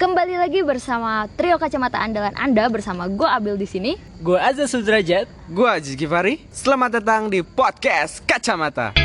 Kembali 0.00 0.32
lagi 0.32 0.64
bersama 0.64 1.28
trio 1.36 1.60
kacamata 1.60 2.00
andalan 2.00 2.32
Anda 2.32 2.72
bersama 2.72 3.04
gue 3.04 3.28
Abil 3.28 3.60
di 3.60 3.68
sini. 3.68 4.00
Gue 4.24 4.40
Azza 4.40 4.64
Sudrajat. 4.64 5.28
Gua 5.52 5.76
Aziz 5.76 5.92
Givari. 5.92 6.40
Selamat 6.48 6.96
datang 6.96 7.28
di 7.28 7.44
podcast 7.44 8.24
Kacamata. 8.24 8.96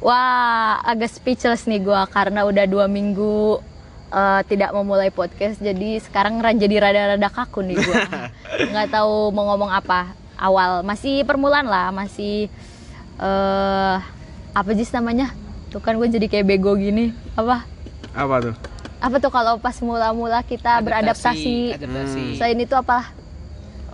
Wah, 0.00 0.80
agak 0.80 1.12
speechless 1.12 1.68
nih 1.68 1.84
gue 1.84 2.00
karena 2.08 2.48
udah 2.48 2.64
dua 2.64 2.88
minggu 2.88 3.60
eh, 4.16 4.40
tidak 4.48 4.72
memulai 4.72 5.12
podcast. 5.12 5.60
Jadi 5.60 6.00
sekarang 6.00 6.40
ra- 6.40 6.56
jadi 6.56 6.80
rada-rada 6.80 7.28
kaku 7.28 7.68
nih 7.68 7.76
gue. 7.76 7.94
Nggak 8.72 8.96
tahu 8.96 9.28
mau 9.36 9.44
ngomong 9.52 9.76
apa. 9.76 10.16
Awal 10.40 10.86
masih 10.88 11.26
permulaan 11.28 11.68
lah, 11.68 11.92
masih 11.92 12.48
eh 13.18 13.96
apa 14.54 14.70
sih 14.74 14.88
namanya? 14.94 15.34
Tuh 15.68 15.78
kan 15.78 15.94
gue 15.98 16.08
jadi 16.08 16.26
kayak 16.26 16.46
bego 16.48 16.74
gini. 16.74 17.12
Apa? 17.36 17.66
Apa 18.16 18.34
tuh? 18.40 18.54
Apa 18.98 19.16
tuh 19.22 19.30
kalau 19.30 19.60
pas 19.62 19.76
mula-mula 19.78 20.42
kita 20.42 20.82
beradaptasi? 20.82 21.78
Adaptasi. 21.78 22.24
Selain 22.40 22.58
itu 22.58 22.74
apalah? 22.74 23.14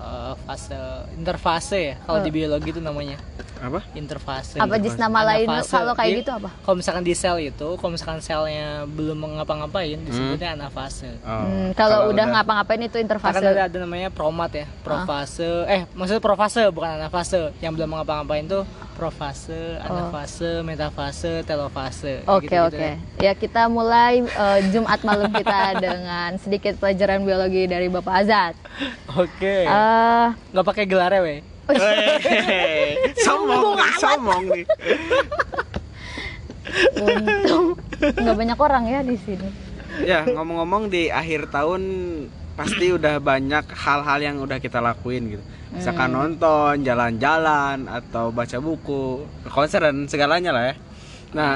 Eh, 0.05 0.33
fase 0.45 0.77
interfase 1.17 1.79
ya. 1.81 1.97
Kalau 2.05 2.21
di 2.21 2.31
biologi 2.31 2.69
itu 2.71 2.81
namanya 2.81 3.17
Apa? 3.65 3.81
interfase. 3.97 4.61
Apa 4.61 4.77
jis 4.77 5.01
nama 5.01 5.25
lain 5.25 5.49
kalau 5.65 5.97
kayak 5.97 6.11
Jadi, 6.13 6.21
gitu 6.21 6.31
apa? 6.37 6.51
Kalau 6.61 6.77
misalkan 6.77 7.05
di 7.09 7.15
sel 7.17 7.37
itu, 7.41 7.69
kalau 7.81 7.91
misalkan 7.97 8.21
selnya 8.21 8.85
belum 8.85 9.17
mengapa-ngapain, 9.17 9.97
disebutnya 10.05 10.61
anafase. 10.61 11.09
Oh, 11.25 11.49
Hmm, 11.49 11.69
kalau 11.73 12.13
udah 12.13 12.25
ngapa-ngapain 12.37 12.85
itu 12.85 13.01
interfase. 13.01 13.41
Akan 13.41 13.49
ada, 13.49 13.65
ada 13.65 13.77
namanya 13.81 14.13
promat 14.13 14.53
ya, 14.53 14.67
profase. 14.85 15.49
Eh, 15.73 15.89
maksudnya 15.97 16.21
profase 16.21 16.69
bukan 16.69 17.01
anafase. 17.01 17.57
Yang 17.65 17.73
belum 17.81 17.89
mengapa-ngapain 17.97 18.45
tuh 18.45 18.63
profase, 18.95 19.77
anafase, 19.79 20.63
metafase, 20.63 21.43
telofase. 21.43 22.23
Oke 22.25 22.47
Gitu-gitu 22.47 22.65
oke. 22.71 22.79
ya. 22.81 22.95
Ya 23.21 23.33
kita 23.35 23.67
mulai 23.67 24.23
eh, 24.23 24.59
Jumat 24.71 25.03
malam 25.03 25.29
kita 25.29 25.61
dengan 25.85 26.39
sedikit 26.39 26.79
pelajaran 26.79 27.23
biologi 27.23 27.67
dari 27.67 27.87
Bapak 27.87 28.15
Azad. 28.17 28.55
Oke. 29.13 29.67
Eh, 29.67 30.27
Nggak 30.51 30.65
pakai 30.65 30.85
gelarnya, 30.85 31.21
weh. 31.21 31.41
Sombong 33.19 33.75
nih, 33.75 33.93
sombong 33.97 34.43
nih. 34.51 34.65
untung 36.97 37.67
nggak 38.01 38.37
banyak 38.37 38.59
orang 38.59 38.85
ya 38.85 39.01
di 39.01 39.17
sini. 39.17 39.49
Ya, 40.03 40.27
ngomong-ngomong 40.27 40.91
di 40.91 41.07
akhir 41.07 41.49
tahun 41.49 41.83
pasti 42.55 42.95
udah 42.95 43.19
banyak 43.19 43.67
hal-hal 43.75 44.19
yang 44.23 44.37
udah 44.39 44.59
kita 44.63 44.79
lakuin 44.79 45.39
gitu. 45.39 45.45
Misalkan 45.75 46.15
nonton, 46.15 46.87
jalan-jalan 46.87 47.91
atau 47.91 48.31
baca 48.31 48.59
buku, 48.63 49.27
konser 49.51 49.83
dan 49.83 50.07
segalanya 50.07 50.55
lah 50.55 50.65
ya. 50.71 50.75
Nah, 51.35 51.53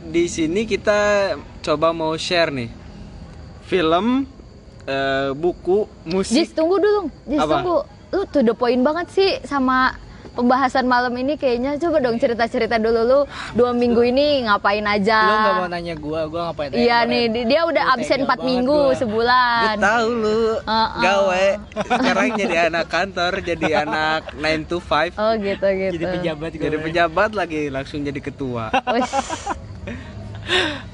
di 0.00 0.24
sini 0.32 0.64
kita 0.64 1.32
coba 1.60 1.92
mau 1.92 2.16
share 2.16 2.48
nih 2.56 2.72
film, 3.68 4.24
eh, 4.88 5.30
buku, 5.36 5.84
musik. 6.08 6.40
Jis 6.40 6.56
tunggu 6.56 6.80
dulu, 6.80 7.12
Jis 7.28 7.40
Apa? 7.44 7.52
tunggu. 7.60 7.78
Lu 8.10 8.26
tuh 8.26 8.42
the 8.42 8.56
point 8.56 8.80
banget 8.82 9.06
sih 9.12 9.30
sama 9.46 9.94
pembahasan 10.40 10.88
malam 10.88 11.12
ini 11.14 11.36
kayaknya 11.36 11.76
coba 11.76 12.00
dong 12.00 12.16
cerita-cerita 12.16 12.80
dulu 12.80 13.00
lu 13.02 13.20
dua 13.52 13.70
minggu 13.70 14.00
ini 14.02 14.42
ngapain 14.42 14.80
aja. 14.82 15.20
Lu 15.20 15.34
nggak 15.36 15.54
mau 15.54 15.68
nanya 15.68 15.94
gua, 15.94 16.20
gua 16.24 16.40
ngapain? 16.48 16.72
Iya 16.72 17.04
nih 17.04 17.24
di- 17.28 17.44
dia 17.44 17.60
udah 17.62 17.84
Lu 17.84 17.92
absen 17.94 18.18
tega 18.18 18.24
4 18.24 18.32
banget 18.32 18.48
minggu 18.48 18.72
gua. 18.74 18.88
Gue 18.88 18.96
sebulan. 18.96 19.74
tahu 19.78 20.08
lu 20.10 20.40
Heeh. 20.58 20.88
gawe 20.98 21.46
sekarang 21.76 22.28
jadi 22.34 22.56
anak 22.66 22.86
kantor, 22.88 23.32
jadi 23.44 23.68
anak 23.84 24.20
9 24.32 24.64
to 24.64 24.78
5. 24.80 25.12
Oh 25.14 25.32
gitu 25.36 25.66
gitu. 25.68 25.92
Jadi 25.94 26.04
pejabat 26.10 26.50
gue. 26.50 26.64
Jadi 26.64 26.76
pejabat 26.80 27.30
lagi 27.32 27.60
langsung 27.68 28.00
jadi 28.00 28.18
ketua. 28.18 28.72
Wes. 28.88 29.12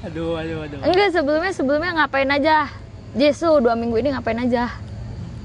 Aduh, 0.05 0.37
aduh, 0.37 0.61
aduh. 0.61 0.77
Enggak 0.85 1.09
sebelumnya 1.09 1.49
sebelumnya 1.49 1.91
ngapain 1.95 2.29
aja? 2.29 2.69
Jesu 3.11 3.57
dua 3.57 3.73
minggu 3.73 3.97
ini 3.97 4.13
ngapain 4.13 4.37
aja? 4.37 4.69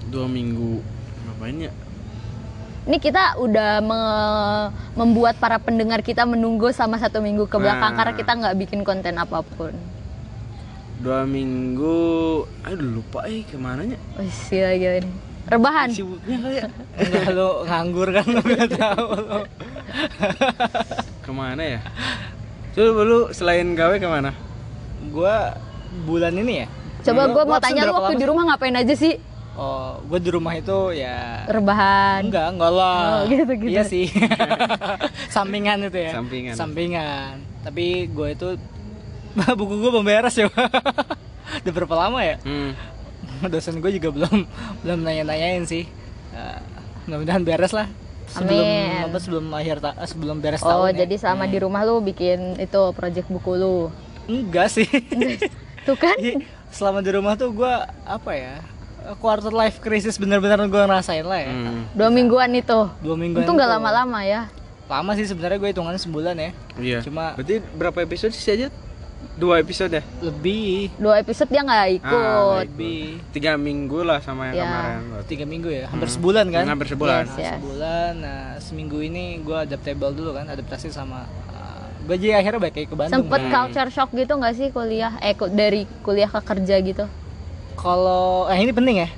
Dua 0.07 0.29
minggu 0.29 0.85
ngapain 1.25 1.57
ya? 1.63 1.73
Ini 2.83 2.99
kita 2.99 3.39
udah 3.39 3.79
me- 3.79 4.69
membuat 4.97 5.39
para 5.39 5.57
pendengar 5.57 6.03
kita 6.03 6.27
menunggu 6.27 6.71
sama 6.71 6.99
satu 6.99 7.23
minggu 7.23 7.47
ke 7.47 7.55
belakang 7.55 7.95
Nah. 7.95 7.97
karena 7.97 8.13
kita 8.13 8.33
nggak 8.35 8.55
bikin 8.59 8.81
konten 8.83 9.15
apa 9.15 9.39
pun. 9.41 9.71
Dua 10.99 11.23
minggu, 11.23 11.99
aduh 12.63 12.91
lupa 12.93 13.27
eh 13.27 13.43
ke 13.43 13.55
mana 13.55 13.87
nya? 13.87 13.99
Wes 14.17 14.35
gila 14.49 14.75
gila 14.75 14.95
ini. 14.99 15.13
Rebahan. 15.43 15.89
Sibuknya 15.91 16.37
kayak 16.39 16.67
Enggak 17.03 17.27
lu 17.33 17.51
nganggur 17.65 18.09
kan 18.11 18.25
lu 18.25 18.41
nggak 18.41 18.71
tahu 18.73 19.07
lu. 19.17 19.41
ke 21.25 21.31
mana 21.31 21.63
ya? 21.63 21.81
Coba 22.73 23.01
lu 23.03 23.19
selain 23.31 23.67
gawe 23.73 23.95
ke 23.95 24.07
mana? 24.07 24.31
Gua 25.11 25.55
bulan 26.03 26.35
ini 26.35 26.63
ya. 26.63 26.69
Coba 27.03 27.27
gue 27.29 27.43
mau 27.45 27.59
tanya 27.59 27.83
lu 27.85 27.95
waktu 27.95 28.15
di 28.17 28.27
rumah 28.27 28.47
ngapain 28.49 28.75
aja 28.75 28.95
sih? 28.95 29.19
Oh, 29.53 30.01
gua 30.03 30.17
di 30.17 30.29
rumah 30.29 30.55
itu 30.55 30.73
ya 30.93 31.45
Rebahan. 31.45 32.25
enggak, 32.25 32.49
enggak 32.51 32.73
lah. 32.73 33.21
Oh, 33.21 33.29
gitu-gitu. 33.29 33.69
Iya 33.71 33.83
sih. 33.85 34.09
Sampingan 35.29 35.85
itu 35.85 35.99
ya. 35.99 36.11
Sampingan. 36.15 36.55
Sampingan. 36.55 37.33
Tapi 37.61 37.85
gue 38.09 38.29
itu 38.31 38.49
buku 39.59 39.75
gue 39.79 39.91
belum 39.91 40.03
beres 40.03 40.35
ya. 40.35 40.49
Udah 41.63 41.73
berapa 41.73 41.95
lama 41.99 42.21
ya? 42.21 42.37
Hmm. 42.41 42.73
Dosen 43.45 43.79
gue 43.79 43.93
juga 43.93 44.09
belum 44.11 44.37
belum 44.81 44.99
nanya-nanyain 45.01 45.63
sih. 45.63 45.85
Eh, 46.33 46.59
mudah-mudahan 47.05 47.43
beres 47.43 47.73
lah. 47.73 47.87
Sebelum 48.25 48.65
Amin. 48.65 49.05
apa 49.05 49.19
sebelum 49.19 49.45
akhir 49.53 49.77
ta- 49.79 49.93
eh, 49.95 50.09
sebelum 50.09 50.41
beres 50.41 50.65
Oh, 50.65 50.73
tahun. 50.81 50.97
ya. 50.97 51.05
jadi 51.05 51.15
selama 51.19 51.45
di 51.45 51.59
rumah 51.61 51.83
lu 51.83 52.01
bikin 52.01 52.57
itu 52.57 52.81
project 52.93 53.29
buku 53.29 53.53
lu. 53.55 53.93
Enggak 54.25 54.73
sih. 54.73 54.89
Tuh 55.85 55.93
kan? 55.95 56.17
Iya, 56.17 56.41
selama 56.71 56.99
di 56.99 57.11
rumah 57.11 57.35
tuh 57.35 57.53
gue 57.53 57.73
apa 58.03 58.33
ya 58.33 58.57
quarter 59.17 59.51
life 59.51 59.79
crisis 59.79 60.15
bener-bener 60.15 60.59
gue 60.63 60.81
ngerasain 60.81 61.23
lah 61.23 61.39
ya 61.39 61.49
Hmm. 61.49 61.83
Dua 61.93 62.09
mingguan 62.09 62.51
itu. 62.53 62.81
dua 62.99 63.15
minggu 63.15 63.39
Itu 63.39 63.51
nggak 63.51 63.71
lama-lama 63.71 64.21
ya. 64.23 64.49
lama 64.85 65.13
sih 65.13 65.25
sebenarnya 65.25 65.57
gue 65.57 65.71
hitungannya 65.71 65.97
sebulan 65.99 66.35
ya 66.35 66.51
Iya. 66.77 66.99
Cuma- 67.01 67.33
berarti 67.33 67.61
berapa 67.73 67.99
episode 68.01 68.31
sih 68.31 68.51
aja? 68.51 68.69
Dua 69.33 69.57
episode 69.57 69.89
ya? 69.91 70.03
lebih 70.21 70.93
Dua 70.95 71.17
episode 71.17 71.49
dia 71.49 71.63
nggak 71.63 71.87
ikut. 71.97 72.13
Ah, 72.13 72.61
lebih 72.61 73.23
Tiga 73.31 73.55
minggu 73.55 74.03
lah 74.03 74.19
sama 74.19 74.49
yang 74.49 74.55
Ya. 74.55 74.67
kemarin. 74.67 75.01
berarti. 75.09 75.29
tiga 75.29 75.45
minggu 75.45 75.69
ya 75.71 75.85
hampir 75.87 76.09
sebulan 76.11 76.47
kan 76.49 76.65
Hampir 76.67 76.89
sebulan. 76.89 77.23
Yes, 77.23 77.31
Nah, 77.31 77.39
yes. 77.39 77.53
sebulan 77.55 78.13
nah 78.19 78.41
seminggu 78.59 78.99
ini 79.01 79.25
gue 79.41 79.57
adaptable 79.57 80.13
dulu 80.13 80.31
kan 80.33 80.45
adaptasi 80.47 80.89
sama 80.89 81.25
uh, 81.49 81.87
gue 82.03 82.17
jadi 82.19 82.37
akhirnya 82.37 82.61
balik 82.61 82.75
lagi 82.77 82.89
ke 82.89 82.97
Bandung 82.99 83.15
Sempet 83.23 83.41
kan. 83.41 83.51
culture 83.65 83.91
shock 83.91 84.11
gitu 84.13 84.33
nggak 84.35 84.55
sih 84.55 84.69
kuliah? 84.69 85.15
Eh 85.19 85.33
dari 85.49 85.87
kuliah 86.01 86.29
ke 86.29 86.41
kerja 86.43 86.77
gitu? 86.79 87.05
Kalau 87.75 88.47
eh 88.47 88.59
ini 88.59 88.73
penting 88.73 88.99
ya 88.99 89.11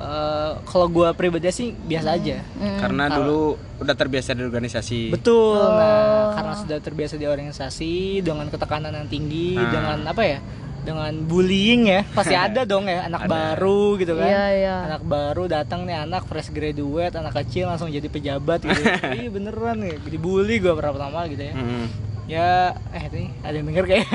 Eh, 0.00 0.52
kalau 0.64 0.88
gue 0.88 1.12
pribadi 1.12 1.52
sih 1.52 1.76
biasa 1.76 2.16
aja 2.16 2.40
Hmm. 2.56 2.80
Karena 2.80 3.12
dulu 3.12 3.52
udah 3.76 3.92
terbiasa 3.92 4.32
di 4.32 4.40
organisasi. 4.40 5.12
Betul. 5.12 5.60
Oh. 5.60 5.76
Nah, 5.76 6.32
karena 6.32 6.54
sudah 6.56 6.78
terbiasa 6.80 7.20
di 7.20 7.28
organisasi 7.28 8.24
dengan 8.24 8.48
ketekanan 8.48 8.96
yang 8.96 9.08
tinggi, 9.12 9.60
Ah. 9.60 9.68
dengan 9.68 9.98
apa 10.08 10.24
ya? 10.24 10.40
Dengan 10.80 11.12
bullying 11.28 11.84
ya, 11.84 12.00
pasti 12.16 12.32
ada 12.48 12.64
dong 12.64 12.88
ya 12.88 13.04
anak 13.04 13.28
baru 13.28 14.00
gitu 14.00 14.16
kan. 14.16 14.24
Iya 14.24 14.44
iya. 14.56 14.76
Anak 14.88 15.04
baru 15.04 15.44
datang 15.44 15.84
nih 15.84 16.00
anak 16.00 16.24
fresh 16.24 16.48
graduate, 16.48 17.20
anak 17.20 17.36
kecil 17.36 17.68
langsung 17.68 17.92
jadi 17.92 18.08
pejabat 18.08 18.64
gitu. 18.64 18.80
Iya 19.20 19.28
beneran 19.28 19.84
nih, 19.84 20.00
dibully 20.00 20.64
gue 20.64 20.72
pertama 20.72 21.28
gitu 21.28 21.44
ya. 21.44 21.52
Hmm. 21.52 21.84
Ya, 22.30 22.78
eh 22.94 23.10
ini 23.10 23.34
ada 23.42 23.58
yang 23.58 23.66
denger 23.66 23.84
kayak. 23.90 24.06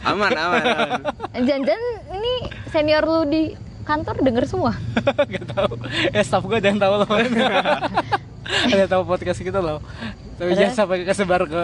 Aman, 0.12 0.28
aman, 0.36 0.60
aman. 0.60 1.00
Jangan 1.40 1.80
ini 2.12 2.32
senior 2.68 3.00
lu 3.08 3.24
di 3.24 3.56
kantor 3.88 4.20
denger 4.20 4.44
semua. 4.44 4.76
Gak 5.32 5.56
tahu. 5.56 5.80
Eh 6.12 6.20
staff 6.20 6.44
gue 6.44 6.60
ada 6.60 6.68
yang 6.68 6.76
tahu 6.76 7.00
loh. 7.00 7.08
ada 8.68 8.76
yang 8.76 8.92
tahu 8.92 9.02
podcast 9.08 9.40
kita 9.40 9.64
loh. 9.64 9.80
Tapi 10.36 10.52
jangan 10.52 10.84
sampai 10.84 11.08
kesebar 11.08 11.48
ke. 11.48 11.62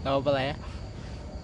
Gak 0.00 0.08
apa 0.08 0.30
lah 0.32 0.42
ya. 0.48 0.54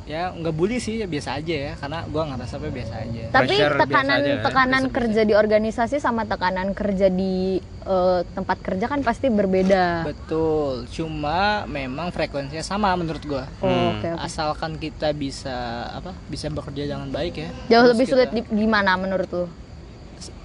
Ya 0.09 0.33
nggak 0.33 0.55
bully 0.57 0.81
sih 0.81 0.97
ya 0.97 1.07
biasa 1.07 1.37
aja 1.37 1.53
ya 1.53 1.73
karena 1.77 2.01
gue 2.03 2.23
ngerasa 2.25 2.57
apa 2.57 2.73
biasa 2.73 2.95
aja. 2.97 3.23
Tapi 3.29 3.45
Pressure 3.45 3.61
biasa 3.69 3.83
tekanan 3.85 4.17
aja 4.17 4.25
ya, 4.27 4.41
tekanan 4.41 4.83
kerja 4.89 5.23
di 5.23 5.35
organisasi 5.37 5.97
sama 6.01 6.23
tekanan 6.25 6.69
kerja 6.73 7.07
di 7.07 7.61
eh, 7.61 8.21
tempat 8.27 8.57
kerja 8.59 8.89
kan 8.89 9.01
pasti 9.03 9.29
berbeda. 9.29 10.09
Betul. 10.09 10.89
Cuma 10.89 11.39
memang 11.67 12.09
frekuensinya 12.09 12.65
sama 12.65 12.89
menurut 12.95 13.21
gue. 13.21 13.45
Oh, 13.61 13.69
Hmm. 13.69 14.01
Oke 14.01 14.09
oke. 14.09 14.19
Asalkan 14.19 14.73
kita 14.77 15.13
bisa 15.13 15.53
apa? 15.91 16.17
Bisa 16.25 16.49
bekerja 16.49 16.89
dengan 16.89 17.09
baik 17.09 17.35
ya. 17.37 17.49
Jauh 17.69 17.85
Terus 17.85 17.89
lebih 17.93 18.07
kita- 18.07 18.13
sulit 18.15 18.29
di, 18.33 18.43
di 18.49 18.67
mana 18.67 18.97
menurut 18.97 19.29
lu? 19.29 19.45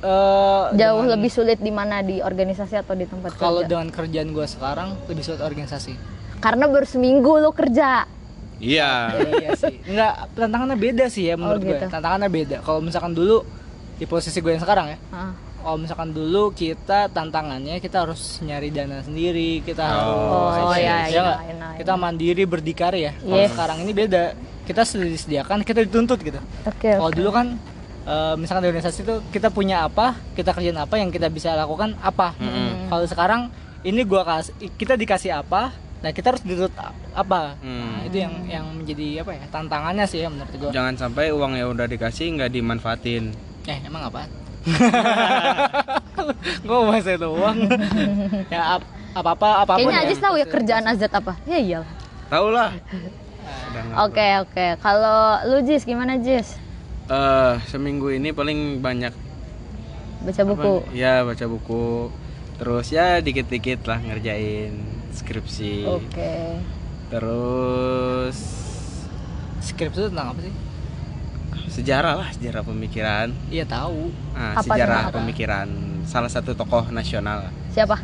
Eh, 0.03 0.63
Jauh 0.75 0.75
dengan- 0.99 1.11
lebih 1.13 1.31
sulit 1.31 1.57
di 1.57 1.71
mana 1.71 1.99
di 1.99 2.19
organisasi 2.19 2.75
atau 2.77 2.93
di 2.93 3.07
tempat 3.07 3.31
Kalau 3.33 3.63
kerja? 3.63 3.71
dengan 3.71 3.87
kerjaan 3.89 4.29
gue 4.29 4.45
sekarang 4.45 4.99
lebih 5.07 5.23
sulit 5.23 5.39
organisasi. 5.39 5.95
Karena 6.37 6.67
baru 6.67 6.83
seminggu 6.83 7.39
lu 7.39 7.51
kerja. 7.51 8.03
Iya. 8.63 8.91
iya 9.37 9.49
sih. 9.53 9.75
Enggak, 9.83 10.13
tantangannya 10.33 10.77
beda 10.77 11.05
sih 11.07 11.23
ya 11.25 11.35
menurut 11.35 11.59
Oh, 11.59 11.65
gue. 11.65 11.75
gitu. 11.75 11.85
Tantangannya 11.85 12.29
beda. 12.29 12.57
Kalau 12.59 12.79
misalkan 12.79 13.11
dulu 13.11 13.43
di 13.93 14.05
posisi 14.05 14.39
gue 14.39 14.49
yang 14.49 14.59
sekarang 14.59 14.87
ya, 14.89 14.97
Ah. 15.09 15.31
kalau 15.59 15.77
misalkan 15.77 16.09
dulu 16.09 16.51
kita 16.51 17.07
tantangannya 17.07 17.77
kita 17.77 18.03
harus 18.03 18.41
nyari 18.41 18.67
dana 18.67 18.99
sendiri 18.99 19.61
kita 19.61 19.79
harus 19.79 20.55
Oh, 20.59 20.73
iya, 20.73 20.75
ya 20.75 20.97
iya, 21.07 21.21
nggak? 21.21 21.39
iya, 21.39 21.53
iya. 21.53 21.77
kita 21.77 21.93
mandiri 21.95 22.43
berdikari 22.43 22.99
ya 23.01 23.13
kalau 23.15 23.37
Yes. 23.37 23.51
sekarang 23.51 23.77
ini 23.79 23.91
beda 23.93 24.23
kita 24.63 24.81
sudah 24.81 25.07
disediakan 25.07 25.57
kita 25.61 25.79
dituntut 25.81 26.19
gitu 26.19 26.41
Oke. 26.63 26.91
kalau 26.91 27.11
dulu 27.11 27.29
kan 27.31 27.47
eh, 28.03 28.35
misalkan 28.35 28.61
di 28.61 28.69
organisasi 28.69 28.99
itu 29.01 29.15
kita 29.29 29.47
punya 29.47 29.85
apa 29.85 30.19
kita 30.33 30.51
kerjaan 30.51 30.75
apa 30.77 30.95
yang 30.97 31.07
kita 31.07 31.27
bisa 31.27 31.53
lakukan 31.53 31.95
apa 31.97 32.35
kalau 32.89 33.05
sekarang 33.05 33.41
ini 33.81 34.03
gua 34.03 34.25
kasih 34.25 34.51
kita 34.73 34.95
dikasih 34.95 35.31
apa 35.37 35.71
nah 36.03 36.11
kita 36.11 36.29
harus 36.29 36.43
dituntut 36.43 36.75
a- 36.75 36.91
apa 37.15 37.55
Hmm. 37.63 37.95
Nah, 37.95 38.01
itu 38.03 38.17
yang 38.19 38.33
yang 38.45 38.65
menjadi 38.69 39.23
apa 39.23 39.31
ya 39.33 39.43
tantangannya 39.47 40.03
sih 40.03 40.19
ya 40.19 40.27
menurut 40.27 40.51
gua 40.53 40.69
Jangan 40.69 40.93
sampai 40.99 41.31
uang 41.31 41.55
yang 41.55 41.71
udah 41.71 41.87
dikasih 41.87 42.27
nggak 42.35 42.51
dimanfaatin. 42.51 43.31
Eh, 43.63 43.79
emang 43.81 44.03
apa? 44.03 44.27
Gue 46.63 46.77
mau 46.77 46.93
itu 46.93 47.25
uang. 47.25 47.57
ya 48.47 48.75
ap- 48.75 48.87
apa-apa 49.13 49.47
apa 49.63 49.71
Kayaknya 49.75 49.99
Ajis 50.03 50.19
tahu 50.19 50.35
ya 50.35 50.45
kerjaan 50.45 50.83
Azat 50.85 51.11
apa? 51.11 51.33
Ya 51.43 51.57
iyalah. 51.57 51.89
Tahu 52.27 52.47
lah. 52.51 52.69
Oke 54.03 54.25
oke. 54.39 54.65
Kalau 54.79 55.19
lu 55.45 55.57
Jis 55.63 55.83
gimana 55.83 56.17
Jis? 56.17 56.55
Eh, 57.07 57.53
seminggu 57.67 58.09
ini 58.09 58.31
paling 58.31 58.79
banyak 58.79 59.11
Baca 60.23 60.41
buku. 60.43 60.73
apa? 60.81 60.91
Ya 60.91 61.21
baca 61.21 61.45
buku. 61.45 62.07
Terus 62.55 62.87
ya 62.89 63.19
dikit-dikit 63.19 63.83
lah 63.83 63.99
ngerjain 63.99 65.02
skripsi. 65.13 65.85
Oke. 65.85 66.33
Terus 67.07 68.37
Skrip 69.63 69.89
itu 69.89 70.11
tentang 70.11 70.33
apa 70.33 70.41
sih? 70.41 70.53
sejarah 71.69 72.13
lah, 72.15 72.29
sejarah 72.29 72.61
pemikiran. 72.61 73.33
Iya 73.49 73.65
tahu. 73.65 74.13
Nah, 74.33 74.53
Apa 74.53 74.77
sejarah 74.77 75.09
tuh? 75.09 75.17
pemikiran 75.17 75.65
salah 76.03 76.29
satu 76.29 76.53
tokoh 76.53 76.89
nasional 76.89 77.49
Siapa? 77.71 77.97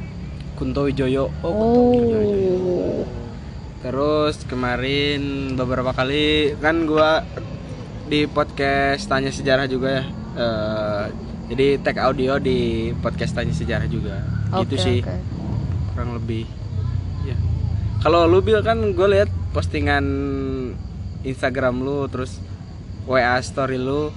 Kunto 0.56 0.90
Wijoyo. 0.90 1.30
Oh. 1.46 3.06
Terus 3.80 4.42
kemarin 4.44 5.54
beberapa 5.54 5.94
kali 5.94 6.58
kan 6.58 6.84
gua 6.84 7.22
di 8.06 8.26
podcast 8.26 9.06
tanya 9.06 9.30
sejarah 9.30 9.70
juga 9.70 10.02
ya. 10.02 10.04
Eh, 10.34 11.06
jadi 11.50 11.68
tag 11.80 11.98
audio 12.02 12.42
di 12.42 12.90
podcast 12.96 13.34
tanya 13.34 13.54
sejarah 13.54 13.86
juga. 13.86 14.18
gitu 14.62 14.76
Oke, 14.76 14.82
sih 14.82 14.98
oke. 15.00 15.16
kurang 15.94 16.18
lebih. 16.18 16.50
Ya. 18.00 18.04
Kalau 18.07 18.24
lu 18.25 18.40
Bil 18.40 18.63
kan 18.63 18.80
gue 18.80 19.07
lihat 19.12 19.28
postingan 19.51 20.06
Instagram 21.22 21.84
lu 21.84 22.07
terus 22.07 22.40
WA 23.04 23.36
story 23.44 23.75
lu 23.75 24.07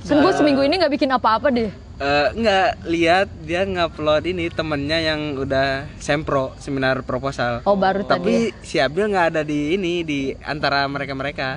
Sungguh 0.00 0.32
seminggu 0.32 0.62
ini 0.62 0.78
nggak 0.78 0.94
bikin 0.94 1.10
apa-apa 1.10 1.52
deh. 1.52 1.68
eh 2.00 2.28
nggak 2.32 2.88
lihat 2.88 3.28
dia 3.44 3.68
ngupload 3.68 4.24
ini 4.24 4.48
temennya 4.48 4.96
yang 4.96 5.36
udah 5.36 5.84
sempro 6.00 6.56
seminar 6.56 7.04
proposal. 7.04 7.60
Oh 7.68 7.76
baru 7.76 8.00
tadi. 8.08 8.08
ya? 8.08 8.16
Tapi 8.16 8.34
si 8.64 8.80
Abil 8.80 9.12
nggak 9.12 9.36
ada 9.36 9.42
di 9.44 9.76
ini 9.76 10.00
di 10.00 10.32
antara 10.40 10.88
mereka 10.88 11.12
mereka. 11.12 11.48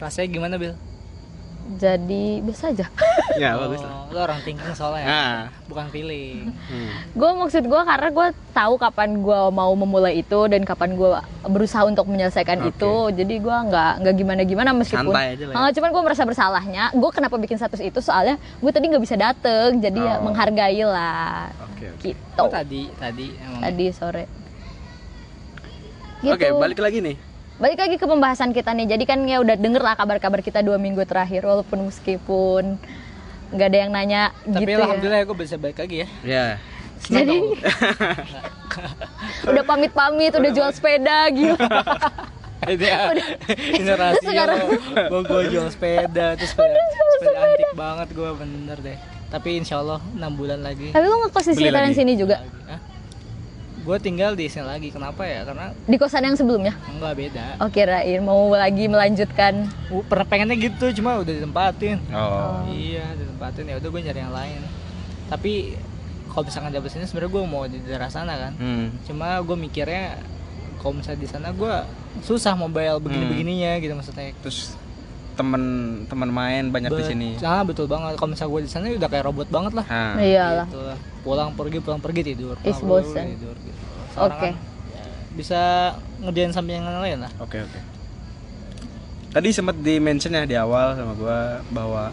Rasanya 0.00 0.28
gimana, 0.32 0.54
Bil? 0.56 0.72
Jadi 1.68 2.40
biasa 2.40 2.72
aja. 2.72 2.86
Ya 3.38 3.54
bagus 3.54 3.78
lah. 3.78 3.92
Oh, 4.02 4.10
lu 4.10 4.18
orang 4.18 4.42
thinking 4.42 4.74
soalnya. 4.74 4.98
ya? 4.98 5.06
Nah, 5.06 5.36
Bukan 5.70 5.86
feeling. 5.88 6.50
hmm. 6.50 6.90
gue 7.14 7.30
maksud 7.36 7.62
gue 7.62 7.82
karena 7.84 8.08
gue 8.10 8.26
tahu 8.50 8.74
kapan 8.74 9.14
gue 9.14 9.40
mau 9.52 9.70
memulai 9.72 10.18
itu 10.18 10.40
dan 10.48 10.66
kapan 10.66 10.98
gue 10.98 11.06
berusaha 11.46 11.86
untuk 11.86 12.10
menyelesaikan 12.10 12.58
Oke. 12.60 12.74
itu. 12.74 12.94
Jadi 13.14 13.34
gue 13.38 13.56
nggak 13.62 13.92
nggak 14.02 14.14
gimana 14.16 14.42
gimana 14.42 14.70
meskipun. 14.72 15.14
Santai 15.14 15.38
aja 15.38 15.44
lah 15.44 15.54
ya. 15.54 15.58
Ah, 15.60 15.70
cuman 15.70 15.88
gue 15.88 16.02
merasa 16.02 16.22
bersalahnya. 16.24 16.84
Gue 16.90 17.10
kenapa 17.12 17.36
bikin 17.36 17.54
status 17.54 17.78
itu 17.78 18.00
soalnya 18.00 18.42
gue 18.58 18.70
tadi 18.72 18.90
nggak 18.90 19.04
bisa 19.04 19.14
dateng. 19.14 19.78
Jadi 19.78 20.00
ya 20.00 20.18
Oh. 20.18 20.26
menghargai 20.26 20.82
lah. 20.82 21.52
Oke. 21.68 21.94
oke. 21.94 22.02
Gitu. 22.10 22.40
Oh, 22.40 22.50
tadi, 22.50 22.90
tadi 22.98 23.38
emang. 23.38 23.62
Tadi 23.62 23.84
sore. 23.94 24.24
Gitu. 26.18 26.34
Oke, 26.34 26.46
balik 26.50 26.82
lagi 26.82 26.98
nih. 26.98 27.27
Balik 27.58 27.78
lagi 27.78 27.96
ke 27.98 28.06
pembahasan 28.06 28.54
kita 28.54 28.70
nih. 28.70 28.86
Jadi 28.86 29.04
kan 29.04 29.18
ya 29.22 29.42
udah 29.42 29.58
denger 29.58 29.82
lah 29.82 29.94
kabar-kabar 29.94 30.38
kita 30.38 30.62
dua 30.62 30.78
minggu 30.78 31.02
terakhir, 31.02 31.42
walaupun 31.42 31.90
meskipun 31.90 32.78
nggak 33.48 33.66
ada 33.66 33.78
yang 33.80 33.90
nanya 33.90 34.22
Tapi 34.44 34.62
gitu 34.62 34.70
ya. 34.72 34.84
alhamdulillah 34.84 35.20
gue 35.24 35.36
bisa 35.36 35.56
balik 35.56 35.78
lagi 35.78 35.96
ya. 35.98 36.08
Ya. 36.22 36.46
Jadi 37.00 37.36
udah 39.50 39.64
pamit-pamit, 39.64 40.32
udah 40.32 40.50
jual 40.50 40.70
sepeda 40.70 41.18
gitu. 41.30 41.66
Dia 42.68 43.10
ini 43.80 43.90
rahasia 43.90 44.22
sekarang- 44.22 44.60
gue 45.08 45.20
gue 45.24 45.42
jual 45.48 45.66
sepeda 45.70 46.34
terus 46.34 46.52
sepeda, 46.52 46.74
sepeda 47.16 47.38
antik 47.40 47.70
banget 47.72 48.08
gue 48.12 48.30
bener 48.34 48.78
deh 48.82 48.98
tapi 49.28 49.56
insya 49.56 49.78
Allah 49.78 50.02
enam 50.10 50.34
bulan 50.34 50.60
lagi 50.60 50.90
Tapi 50.90 51.04
lu 51.06 51.16
ngekos 51.22 51.46
di 51.48 51.54
sekitaran 51.54 51.94
sini 51.94 52.18
juga? 52.18 52.42
Gue 53.88 53.96
tinggal 53.98 54.36
di 54.36 54.44
sini 54.46 54.62
lagi 54.62 54.88
kenapa 54.88 55.24
ya 55.24 55.42
karena 55.42 55.72
Di 55.82 55.96
kosan 55.96 56.20
yang 56.22 56.36
sebelumnya? 56.36 56.76
enggak 56.86 57.14
beda 57.16 57.44
Oh 57.56 57.68
kirain 57.68 58.20
mau 58.20 58.36
lagi 58.52 58.84
melanjutkan 58.84 59.64
Uh, 59.88 60.04
pernah 60.04 60.22
pengennya 60.22 60.52
gitu 60.54 60.92
cuma 60.94 61.16
udah 61.16 61.32
ditempatin 61.32 61.96
Oh. 62.12 62.68
iya 62.68 63.08
ditempatin 63.14 63.64
ya 63.64 63.74
udah 63.74 63.88
gue 63.88 64.00
nyari 64.02 64.20
yang 64.20 64.30
lain 64.30 64.60
tapi 65.26 65.80
kalau 66.28 66.44
misalkan 66.44 66.68
dapet 66.70 66.92
sini 66.92 67.08
sebenarnya 67.08 67.32
gue 67.32 67.42
mau 67.42 67.64
di 67.64 67.80
daerah 67.80 68.08
sana 68.08 68.36
kan 68.38 68.52
Hmm. 68.54 68.92
cuma 69.02 69.40
gue 69.40 69.56
mikirnya 69.58 70.20
kalau 70.76 70.92
misalnya 70.94 71.18
di 71.18 71.26
sana 71.26 71.48
gue 71.50 71.74
susah 72.20 72.52
mau 72.52 72.68
bayar 72.68 73.00
begini 73.00 73.24
begininya 73.26 73.72
gitu 73.78 73.92
maksudnya 73.92 74.36
Terus 74.38 74.76
temen 75.32 75.62
teman 76.04 76.28
main 76.28 76.66
banyak 76.66 76.90
di 76.90 76.98
Bet- 76.98 77.08
sini. 77.08 77.28
Ah 77.40 77.62
betul 77.62 77.86
banget. 77.86 78.18
Kalau 78.18 78.26
misalnya 78.28 78.50
gue 78.50 78.60
di 78.60 78.70
sana 78.70 78.90
udah 78.90 79.06
kayak 79.06 79.22
robot 79.24 79.46
banget 79.46 79.70
lah. 79.72 79.86
Nah, 79.86 80.18
Iyalah 80.18 80.66
Gitu 80.66 80.82
lah. 80.82 80.98
Pulang 81.22 81.54
pergi 81.54 81.78
pulang 81.78 82.02
pergi 82.02 82.22
tidur. 82.26 82.58
Is 82.60 82.74
Pulang, 82.74 83.06
pergi, 83.06 83.06
bosen. 83.06 83.24
Tidur, 83.32 83.54
gitu. 83.56 83.77
Oke. 84.20 84.50
kan, 84.50 84.54
ya, 84.90 85.04
bisa 85.32 85.60
ngerjain 86.18 86.50
sampingan 86.50 86.98
lain 86.98 87.18
lah. 87.20 87.32
Oke 87.38 87.60
oke. 87.60 87.80
Tadi 89.28 89.48
sempat 89.50 89.76
di 89.76 89.98
mention 89.98 90.32
ya 90.32 90.44
di 90.44 90.56
awal 90.56 90.96
sama 90.96 91.12
gua 91.12 91.38
bahwa 91.68 92.10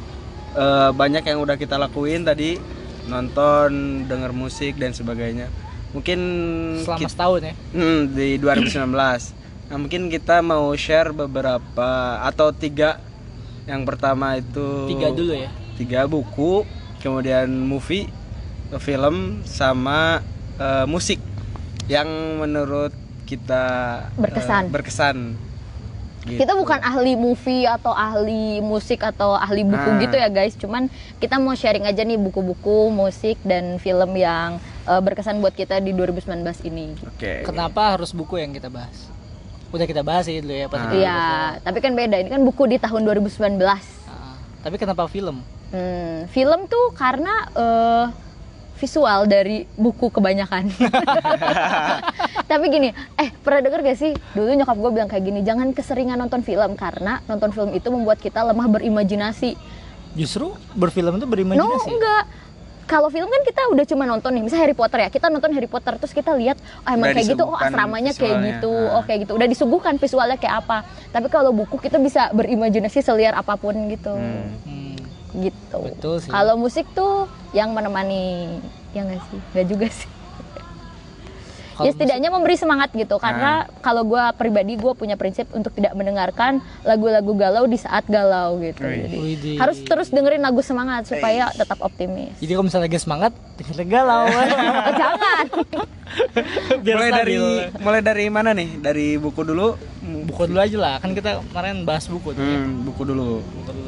eh, 0.54 0.90
banyak 0.92 1.24
yang 1.24 1.40
udah 1.40 1.56
kita 1.56 1.76
lakuin 1.76 2.22
tadi 2.22 2.60
nonton, 3.06 3.70
denger 4.06 4.32
musik 4.32 4.76
dan 4.76 4.92
sebagainya. 4.92 5.48
Mungkin 5.92 6.20
Selama 6.82 7.00
kit- 7.00 7.10
setahun 7.10 7.42
ya. 7.42 7.54
hmm, 7.72 8.02
di 8.12 8.36
2019. 8.36 8.92
Nah, 9.66 9.78
mungkin 9.80 10.10
kita 10.10 10.42
mau 10.42 10.70
share 10.76 11.10
beberapa 11.10 11.90
atau 12.22 12.52
tiga. 12.52 13.00
Yang 13.66 13.82
pertama 13.84 14.38
itu 14.38 14.86
Tiga 14.88 15.10
dulu 15.10 15.34
ya. 15.34 15.50
Tiga 15.74 16.06
buku, 16.06 16.62
kemudian 17.00 17.48
movie, 17.50 18.06
film 18.78 19.42
sama 19.44 20.20
eh, 20.56 20.86
musik 20.86 21.18
yang 21.88 22.08
menurut 22.38 22.94
kita 23.24 23.64
eh, 24.08 24.20
Berkesan. 24.20 24.64
berkesan. 24.70 25.18
Gitu. 26.26 26.42
Kita 26.42 26.54
bukan 26.54 26.82
ahli 26.82 27.14
movie 27.14 27.64
atau 27.64 27.94
ahli 27.94 28.58
musik 28.58 28.98
atau 29.00 29.38
ahli 29.38 29.62
buku 29.62 29.78
Ah. 29.88 30.02
gitu 30.02 30.16
ya 30.16 30.26
guys 30.26 30.54
Cuman 30.56 30.90
kita 31.16 31.38
mau 31.38 31.54
sharing 31.54 31.86
aja 31.86 32.02
nih 32.02 32.18
buku-buku, 32.18 32.90
musik, 32.90 33.38
dan 33.44 33.78
film 33.78 34.10
yang 34.16 34.58
eh, 34.84 34.98
berkesan 35.00 35.38
buat 35.38 35.54
kita 35.54 35.78
di 35.80 35.92
2019 35.92 36.26
ini 36.64 36.94
gitu. 36.94 37.06
Oke. 37.08 37.46
Kenapa 37.46 37.94
harus 37.94 38.10
buku 38.10 38.38
yang 38.38 38.50
kita 38.50 38.68
bahas? 38.68 39.06
Udah 39.70 39.84
kita 39.84 40.02
bahas 40.02 40.26
sih 40.26 40.40
dulu 40.40 40.54
ya 40.56 40.66
pas 40.66 40.80
Ah. 40.80 40.90
Iya, 40.92 41.14
bahas. 41.14 41.62
tapi 41.62 41.78
kan 41.80 41.94
beda. 41.94 42.16
Ini 42.18 42.30
kan 42.32 42.42
buku 42.42 42.64
di 42.66 42.78
tahun 42.78 43.02
2019 43.04 43.62
Ah, 44.06 44.34
tapi 44.62 44.76
kenapa 44.76 45.06
film? 45.06 45.46
Hmm, 45.68 46.26
film 46.28 46.66
tuh 46.66 46.90
karena 46.92 47.34
eh, 47.52 48.06
visual 48.76 49.24
dari 49.26 49.64
buku 49.74 50.10
kebanyakan. 50.10 50.68
Tapi 52.52 52.66
gini, 52.68 52.90
eh 53.16 53.30
pernah 53.34 53.62
denger 53.62 53.80
gak 53.84 53.98
sih? 53.98 54.12
Dulu 54.32 54.52
nyokap 54.54 54.78
gue 54.78 54.92
bilang 54.92 55.08
kayak 55.08 55.24
gini, 55.24 55.40
jangan 55.42 55.72
keseringan 55.72 56.18
nonton 56.18 56.42
film 56.42 56.76
karena 56.76 57.24
nonton 57.26 57.50
film 57.50 57.72
itu 57.72 57.88
membuat 57.88 58.20
kita 58.20 58.44
lemah 58.44 58.68
berimajinasi. 58.70 59.56
Justru 60.14 60.56
berfilm 60.72 61.16
itu 61.16 61.24
No, 61.24 61.32
berimajinasi. 61.32 61.90
enggak. 61.90 62.24
Kalau 62.86 63.10
film 63.10 63.26
kan 63.26 63.42
kita 63.42 63.66
udah 63.66 63.82
cuma 63.84 64.06
nonton 64.06 64.30
nih, 64.30 64.46
misalnya 64.46 64.62
Harry 64.62 64.78
Potter 64.78 65.02
ya, 65.02 65.10
kita 65.10 65.26
nonton 65.26 65.50
Harry 65.50 65.66
Potter 65.66 65.98
terus 65.98 66.14
kita 66.14 66.38
lihat, 66.38 66.54
oh 66.86 66.94
emang 66.94 67.10
Udah 67.10 67.18
kayak 67.18 67.28
gitu, 67.34 67.44
oh 67.44 67.58
asramanya 67.58 68.12
kayak 68.14 68.22
visualnya. 68.30 68.50
gitu, 68.54 68.74
Ah. 68.78 68.94
oh 68.94 69.04
kayak 69.04 69.20
gitu, 69.26 69.32
udah 69.34 69.48
disuguhkan 69.50 69.94
visualnya 69.98 70.38
kayak 70.38 70.56
apa. 70.62 70.78
Tapi 71.10 71.28
kalau 71.28 71.50
buku 71.50 71.82
kita 71.82 71.98
bisa 71.98 72.30
berimajinasi 72.30 73.02
seliar 73.02 73.34
apa 73.34 73.58
pun 73.58 73.74
gitu. 73.90 74.14
Hmm. 74.14 74.54
Gitu. 75.36 75.78
Betul 75.78 76.16
sih. 76.24 76.32
Kalau 76.32 76.56
musik 76.56 76.86
tuh 76.96 77.28
yang 77.52 77.76
menemani, 77.76 78.60
ya 78.96 79.04
nggak 79.04 79.22
sih? 79.28 79.40
Nggak 79.52 79.68
juga 79.68 79.88
sih. 79.92 80.10
Kalau 81.76 81.92
ya 81.92 81.92
setidaknya 81.92 82.30
memberi 82.32 82.56
semangat 82.56 82.90
gitu. 82.96 83.20
Karena 83.20 83.68
kalau 83.84 84.08
gue 84.08 84.24
pribadi 84.40 84.80
gue 84.80 84.94
punya 84.96 85.20
prinsip 85.20 85.52
untuk 85.52 85.76
tidak 85.76 85.92
mendengarkan 85.92 86.64
lagu-lagu 86.88 87.36
galau 87.36 87.68
di 87.68 87.76
saat 87.76 88.08
galau 88.08 88.56
gitu. 88.64 88.80
Wih. 88.80 89.04
Jadi 89.04 89.18
Widih. 89.20 89.58
harus 89.60 89.78
terus 89.84 90.08
dengerin 90.08 90.40
lagu 90.40 90.64
semangat 90.64 91.12
supaya 91.12 91.52
tetap 91.52 91.84
optimis. 91.84 92.32
Jadi 92.40 92.52
kalau 92.56 92.66
misalnya 92.72 92.88
lagi 92.88 93.00
semangat, 93.04 93.32
dengerin 93.60 93.90
galau. 93.92 94.26
Oh, 94.86 94.94
jangan. 94.94 95.46
Biar 96.86 96.96
mulai 96.96 97.12
dari 97.12 97.36
stabil. 97.36 97.82
mulai 97.82 98.02
dari 98.06 98.26
mana 98.30 98.50
nih? 98.54 98.70
Dari 98.80 99.08
buku 99.18 99.42
dulu. 99.44 99.76
buku 100.06 100.42
dulu 100.46 100.60
aja 100.62 100.78
lah 100.78 100.96
kan 101.02 101.18
kita 101.18 101.42
kemarin 101.50 101.82
bahas 101.84 102.06
buku 102.06 102.38
ya. 102.38 102.40
Hmm, 102.40 102.86
buku 102.86 103.02
dulu. 103.04 103.42
buku 103.42 103.72
dulu 103.74 103.85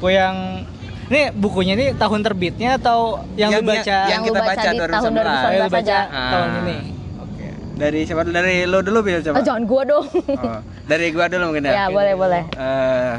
buku 0.00 0.16
yang 0.16 0.64
Ini 1.10 1.34
bukunya 1.34 1.74
ini 1.74 1.86
tahun 1.92 2.22
terbitnya 2.22 2.78
atau 2.78 3.18
yang, 3.34 3.50
Yang- 3.50 3.60
lu 3.60 3.68
baca? 3.68 3.98
yang- 4.06 4.22
kita 4.22 4.40
baca 4.40 4.46
baca 4.46 4.62
di 4.62 4.78
tahun 4.78 5.10
2019. 5.10 5.18
Oh, 5.18 5.50
yang 5.50 5.60
lu 5.60 5.66
2019 5.66 5.74
baca 5.74 5.82
aja. 5.82 5.98
Ah. 6.08 6.30
tahun 6.30 6.50
ini. 6.56 6.76
Oke. 7.18 7.46
Dari 7.74 8.00
siapa? 8.06 8.22
Dari 8.22 8.54
lo 8.64 8.78
dulu 8.80 8.98
Bil 9.02 9.20
coba. 9.20 9.34
Oh, 9.34 9.42
jangan 9.42 9.62
gua 9.66 9.82
dong. 9.84 10.06
Oh, 10.38 10.58
dari 10.86 11.06
gua 11.10 11.26
dulu 11.26 11.44
mungkin 11.50 11.64
ya. 11.66 11.72
ya, 11.74 11.84
boleh, 11.90 12.14
boleh. 12.14 12.42
Eh, 12.54 13.14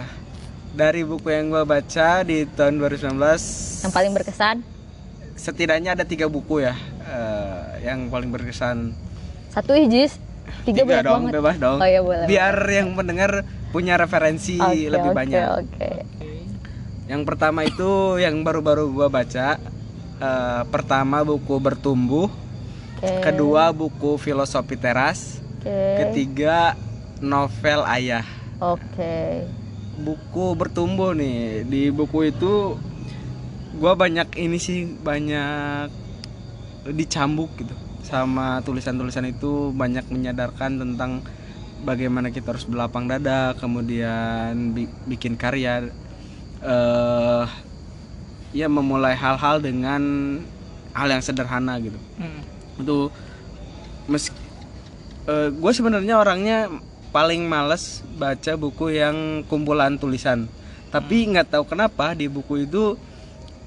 dari 0.71 1.01
buku 1.03 1.27
yang 1.29 1.45
gua 1.51 1.63
baca 1.67 2.09
di 2.23 2.37
tahun 2.49 2.73
2019 2.79 3.83
Yang 3.83 3.93
paling 3.93 4.11
berkesan 4.15 4.55
setidaknya 5.33 5.91
ada 5.91 6.01
tiga 6.01 6.25
buku 6.25 6.61
ya 6.61 6.73
eh, 7.03 7.59
yang 7.83 8.07
paling 8.07 8.29
berkesan. 8.29 8.95
satu 9.49 9.75
hijis, 9.75 10.15
tiga, 10.63 10.87
banyak 10.87 11.03
dong, 11.03 11.27
banget. 11.27 11.33
bebas 11.35 11.55
dong. 11.59 11.75
Oh 11.75 11.83
iya 11.83 11.99
boleh. 11.99 12.23
Biar 12.23 12.55
yang 12.71 12.95
mendengar 12.95 13.43
punya 13.67 13.99
referensi 13.99 14.55
Oke, 14.55 14.87
lebih 14.87 15.11
oke, 15.11 15.17
banyak. 15.17 15.43
Oke. 15.59 15.91
Yang 17.11 17.27
pertama 17.27 17.67
itu 17.67 18.15
yang 18.23 18.39
baru-baru 18.39 18.87
gua 18.87 19.11
baca. 19.11 19.59
eh, 20.21 20.63
pertama 20.69 21.25
buku 21.25 21.57
bertumbuh, 21.57 22.29
Oke. 23.01 23.25
kedua 23.25 23.73
buku 23.73 24.21
filosofi 24.21 24.77
teras, 24.77 25.41
Oke. 25.57 25.73
ketiga 25.97 26.77
novel 27.17 27.81
ayah. 27.89 28.21
Oke. 28.61 29.49
Buku 29.97 30.53
bertumbuh 30.53 31.17
nih 31.17 31.65
di 31.65 31.89
buku 31.89 32.29
itu 32.29 32.77
gua 33.81 33.97
banyak 33.97 34.29
ini 34.37 34.61
sih 34.61 34.85
banyak 34.85 35.89
dicambuk 36.93 37.49
gitu 37.57 37.73
sama 38.05 38.61
tulisan-tulisan 38.61 39.25
itu 39.25 39.73
banyak 39.73 40.05
menyadarkan 40.05 40.77
tentang 40.77 41.25
bagaimana 41.81 42.29
kita 42.29 42.53
harus 42.53 42.69
berlapang 42.69 43.09
dada 43.09 43.57
kemudian 43.57 44.77
bi- 44.77 44.89
bikin 45.09 45.33
karya 45.33 45.89
eh 46.61 47.45
ya 48.51 48.67
memulai 48.67 49.15
hal-hal 49.15 49.63
dengan 49.63 50.01
hal 50.91 51.07
yang 51.07 51.23
sederhana 51.23 51.79
gitu. 51.79 51.97
Hmm. 52.19 52.41
itu 52.81 52.99
meski 54.09 54.35
gue 55.31 55.71
sebenarnya 55.71 56.17
orangnya 56.17 56.67
paling 57.11 57.45
males 57.45 58.01
baca 58.15 58.55
buku 58.55 58.95
yang 58.95 59.43
kumpulan 59.45 59.99
tulisan. 59.99 60.47
Tapi 60.91 61.27
nggak 61.31 61.55
tahu 61.55 61.63
kenapa 61.67 62.11
di 62.15 62.27
buku 62.27 62.67
itu 62.67 62.99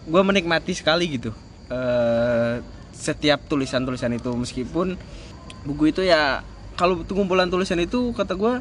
gue 0.04 0.22
menikmati 0.24 0.76
sekali 0.76 1.16
gitu. 1.16 1.32
Eh, 1.72 2.60
setiap 2.92 3.44
tulisan-tulisan 3.48 4.12
itu. 4.16 4.28
Meskipun 4.36 4.96
buku 5.64 5.92
itu 5.92 6.04
ya 6.04 6.44
kalau 6.76 7.00
kumpulan 7.04 7.48
tulisan 7.48 7.80
itu 7.80 8.12
kata 8.12 8.36
gue 8.36 8.60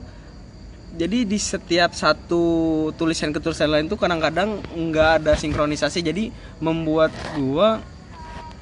jadi 0.94 1.26
di 1.26 1.40
setiap 1.42 1.98
satu 1.98 2.44
tulisan 2.94 3.34
ke 3.34 3.42
tulisan 3.42 3.74
lain 3.74 3.90
tuh 3.90 3.98
kadang-kadang 3.98 4.62
nggak 4.78 5.10
ada 5.26 5.34
sinkronisasi 5.34 6.06
jadi 6.06 6.30
membuat 6.62 7.10
gua 7.34 7.82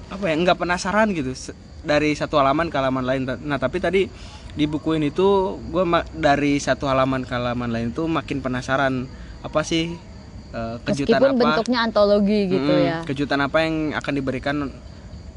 apa 0.08 0.24
ya 0.32 0.36
nggak 0.40 0.60
penasaran 0.60 1.12
gitu 1.12 1.32
dari 1.84 2.16
satu 2.16 2.40
halaman 2.40 2.72
ke 2.72 2.76
halaman 2.80 3.04
lain 3.04 3.22
nah 3.44 3.60
tapi 3.60 3.84
tadi 3.84 4.08
di 4.52 4.66
buku 4.68 5.00
ini 5.00 5.16
tuh 5.16 5.56
gue 5.72 5.84
dari 6.12 6.60
satu 6.60 6.84
halaman 6.92 7.24
ke 7.24 7.32
halaman 7.32 7.72
lain 7.72 7.96
tuh 7.96 8.12
makin 8.12 8.44
penasaran 8.44 9.08
apa 9.40 9.64
sih 9.64 9.96
eh, 10.52 10.76
kejutan 10.84 11.24
Meskipun 11.24 11.32
apa 11.32 11.40
bentuknya 11.40 11.80
antologi 11.88 12.40
gitu 12.52 12.74
ya. 12.76 13.00
kejutan 13.08 13.40
apa 13.40 13.64
yang 13.64 13.96
akan 13.96 14.14
diberikan 14.14 14.56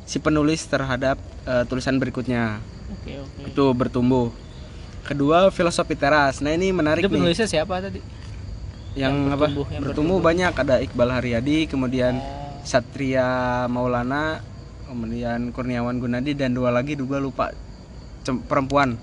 si 0.02 0.18
penulis 0.18 0.66
terhadap 0.66 1.22
eh, 1.46 1.62
tulisan 1.70 2.02
berikutnya 2.02 2.58
Oke, 2.90 3.22
oke. 3.22 3.54
itu 3.54 3.64
bertumbuh 3.70 4.34
kedua 5.04 5.52
filosofi 5.52 5.94
teras. 5.94 6.40
Nah 6.40 6.50
ini 6.50 6.72
menarik 6.72 7.04
Itu 7.04 7.12
nih. 7.12 7.20
penulisnya 7.20 7.48
siapa 7.48 7.78
tadi? 7.78 8.00
yang, 8.94 9.10
yang 9.26 9.34
apa? 9.34 9.50
bertumbuh, 9.50 9.66
yang 9.70 9.82
bertumbuh 9.84 10.18
banyak. 10.18 10.52
Ada 10.54 10.80
Iqbal 10.80 11.10
Haryadi 11.12 11.68
kemudian 11.68 12.16
Oh, 12.16 12.42
Satria 12.64 13.28
Maulana 13.68 14.40
kemudian 14.88 15.52
Kurniawan 15.52 16.00
Gunadi 16.00 16.32
dan 16.32 16.56
dua 16.56 16.72
lagi 16.72 16.96
juga 16.96 17.20
lupa. 17.20 17.52
Cem- 18.24 18.40
perempuan. 18.40 18.96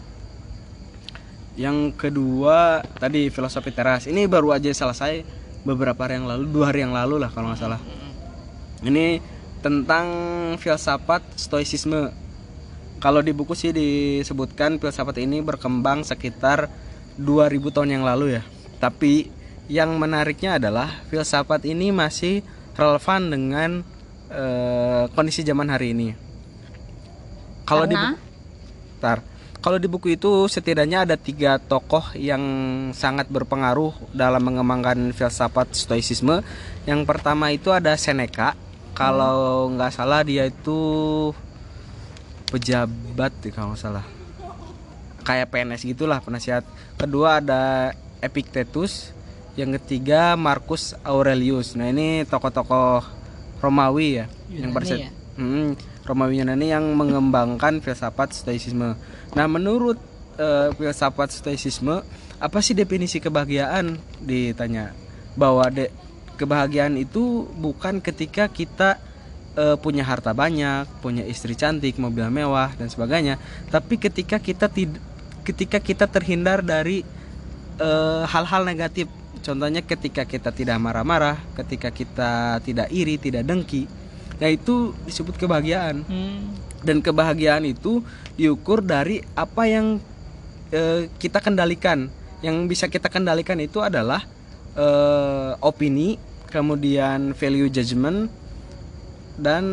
Yang 1.53 1.93
kedua 1.93 2.81
tadi 2.97 3.29
filosofi 3.29 3.69
teras. 3.69 4.09
Ini 4.09 4.25
baru 4.25 4.55
aja 4.55 4.71
selesai 4.71 5.21
beberapa 5.61 6.01
hari 6.01 6.17
yang 6.17 6.25
lalu 6.25 6.49
dua 6.49 6.73
hari 6.73 6.81
yang 6.81 6.95
lalu 6.95 7.21
lah 7.21 7.29
kalau 7.29 7.53
nggak 7.53 7.61
salah. 7.61 7.81
Ini 8.81 9.21
tentang 9.61 10.07
filsafat 10.57 11.21
stoicisme 11.37 12.09
kalau 13.01 13.25
di 13.25 13.33
buku 13.33 13.57
sih 13.57 13.73
disebutkan 13.73 14.77
filsafat 14.77 15.17
ini 15.25 15.41
berkembang 15.41 16.05
sekitar 16.05 16.69
2000 17.17 17.73
tahun 17.73 17.89
yang 17.97 18.05
lalu 18.05 18.37
ya. 18.37 18.45
Tapi 18.77 19.33
yang 19.65 19.97
menariknya 19.97 20.61
adalah 20.61 21.01
filsafat 21.09 21.65
ini 21.65 21.89
masih 21.89 22.45
relevan 22.77 23.33
dengan 23.33 23.69
eh, 24.29 25.03
kondisi 25.17 25.41
zaman 25.41 25.73
hari 25.73 25.97
ini. 25.97 26.09
Kalau 27.65 27.89
di 27.89 27.97
Bentar. 27.97 29.25
kalau 29.65 29.81
di 29.81 29.89
buku 29.89 30.13
itu 30.13 30.45
setidaknya 30.45 31.09
ada 31.09 31.17
tiga 31.17 31.57
tokoh 31.57 32.13
yang 32.13 32.41
sangat 32.93 33.25
berpengaruh 33.33 34.13
dalam 34.13 34.45
mengembangkan 34.45 35.09
filsafat 35.09 35.73
stoicisme. 35.73 36.45
Yang 36.85 37.01
pertama 37.09 37.49
itu 37.49 37.73
ada 37.73 37.97
Seneca. 37.97 38.53
Kalau 38.93 39.73
nggak 39.73 39.89
salah 39.89 40.21
dia 40.21 40.45
itu 40.45 40.77
pejabat 42.51 43.31
kalau 43.55 43.73
nggak 43.73 43.81
salah. 43.81 44.05
Kayak 45.23 45.49
PNS 45.53 45.87
gitulah 45.87 46.19
penasihat. 46.19 46.67
Kedua 46.99 47.39
ada 47.39 47.95
Epictetus 48.19 49.15
yang 49.55 49.71
ketiga 49.79 50.35
Marcus 50.35 50.93
Aurelius. 51.01 51.73
Nah 51.79 51.89
ini 51.89 52.27
tokoh-tokoh 52.27 53.03
Romawi 53.63 54.23
ya 54.23 54.25
yang 54.51 54.73
Yunani 54.73 54.75
pada 54.75 54.95
ya? 54.97 55.09
Hmm, 55.39 55.77
Romawi 56.03 56.43
Yunani 56.43 56.67
yang 56.73 56.85
mengembangkan 56.97 57.79
filsafat 57.79 58.35
stoicisme. 58.35 58.97
Nah 59.37 59.45
menurut 59.47 60.01
eh, 60.35 60.69
filsafat 60.75 61.31
stoicisme 61.31 62.03
apa 62.41 62.59
sih 62.59 62.73
definisi 62.73 63.21
kebahagiaan? 63.21 64.01
Ditanya. 64.19 64.91
Bahwa 65.37 65.69
de- 65.69 65.93
kebahagiaan 66.41 66.97
itu 66.97 67.45
bukan 67.53 68.01
ketika 68.01 68.49
kita 68.49 68.97
eh, 69.55 69.77
punya 69.79 70.03
harta 70.03 70.31
banyak, 70.31 70.87
punya 71.03 71.23
istri 71.27 71.55
cantik, 71.55 71.99
mobil 71.99 72.27
mewah 72.31 72.71
dan 72.75 72.87
sebagainya, 72.87 73.39
tapi 73.71 73.99
ketika 73.99 74.39
kita 74.39 74.71
tid- 74.71 75.01
ketika 75.41 75.81
kita 75.81 76.05
terhindar 76.07 76.61
dari 76.61 77.03
eh, 77.81 78.23
hal-hal 78.27 78.63
negatif. 78.63 79.09
Contohnya 79.41 79.81
ketika 79.81 80.21
kita 80.21 80.53
tidak 80.53 80.77
marah-marah, 80.77 81.41
ketika 81.57 81.89
kita 81.89 82.61
tidak 82.61 82.93
iri, 82.93 83.17
tidak 83.17 83.41
dengki. 83.41 83.89
Nah, 84.37 84.49
itu 84.53 84.93
disebut 85.09 85.33
kebahagiaan. 85.41 86.05
Hmm. 86.05 86.53
Dan 86.85 87.01
kebahagiaan 87.01 87.65
itu 87.65 88.05
diukur 88.37 88.85
dari 88.85 89.25
apa 89.33 89.65
yang 89.65 89.97
eh, 90.69 91.09
kita 91.17 91.41
kendalikan. 91.41 92.09
Yang 92.45 92.57
bisa 92.69 92.85
kita 92.85 93.09
kendalikan 93.09 93.57
itu 93.57 93.81
adalah 93.81 94.21
eh, 94.77 95.51
opini, 95.57 96.21
kemudian 96.53 97.33
value 97.33 97.69
judgment 97.73 98.29
dan 99.37 99.63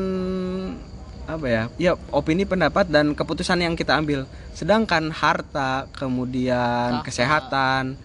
apa 1.28 1.46
ya? 1.46 1.62
Ya, 1.76 1.92
opini, 2.08 2.48
pendapat 2.48 2.88
dan 2.88 3.12
keputusan 3.12 3.60
yang 3.60 3.76
kita 3.76 4.00
ambil. 4.00 4.24
Sedangkan 4.56 5.12
harta, 5.12 5.84
kemudian 5.92 7.04
kesehatan, 7.04 8.00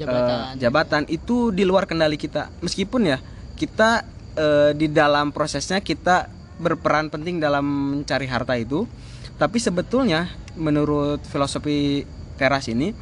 Jabatan. 0.00 0.36
eh, 0.56 0.64
jabatan 0.64 1.02
itu 1.12 1.52
di 1.52 1.62
luar 1.68 1.84
kendali 1.84 2.16
kita. 2.16 2.48
Meskipun 2.64 3.14
ya 3.14 3.18
kita 3.54 4.02
eh, 4.34 4.72
di 4.72 4.88
dalam 4.88 5.30
prosesnya 5.30 5.84
kita 5.84 6.32
berperan 6.56 7.12
penting 7.12 7.36
dalam 7.36 7.66
mencari 8.00 8.24
harta 8.24 8.56
itu, 8.56 8.88
tapi 9.36 9.60
sebetulnya 9.60 10.30
menurut 10.56 11.20
filosofi 11.26 12.06
teras 12.38 12.70
ini 12.70 12.94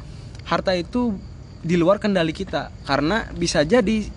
harta 0.43 0.75
itu 0.75 1.15
di 1.63 1.79
luar 1.79 2.01
kendali 2.01 2.35
kita 2.35 2.73
karena 2.83 3.31
bisa 3.31 3.63
jadi 3.63 4.11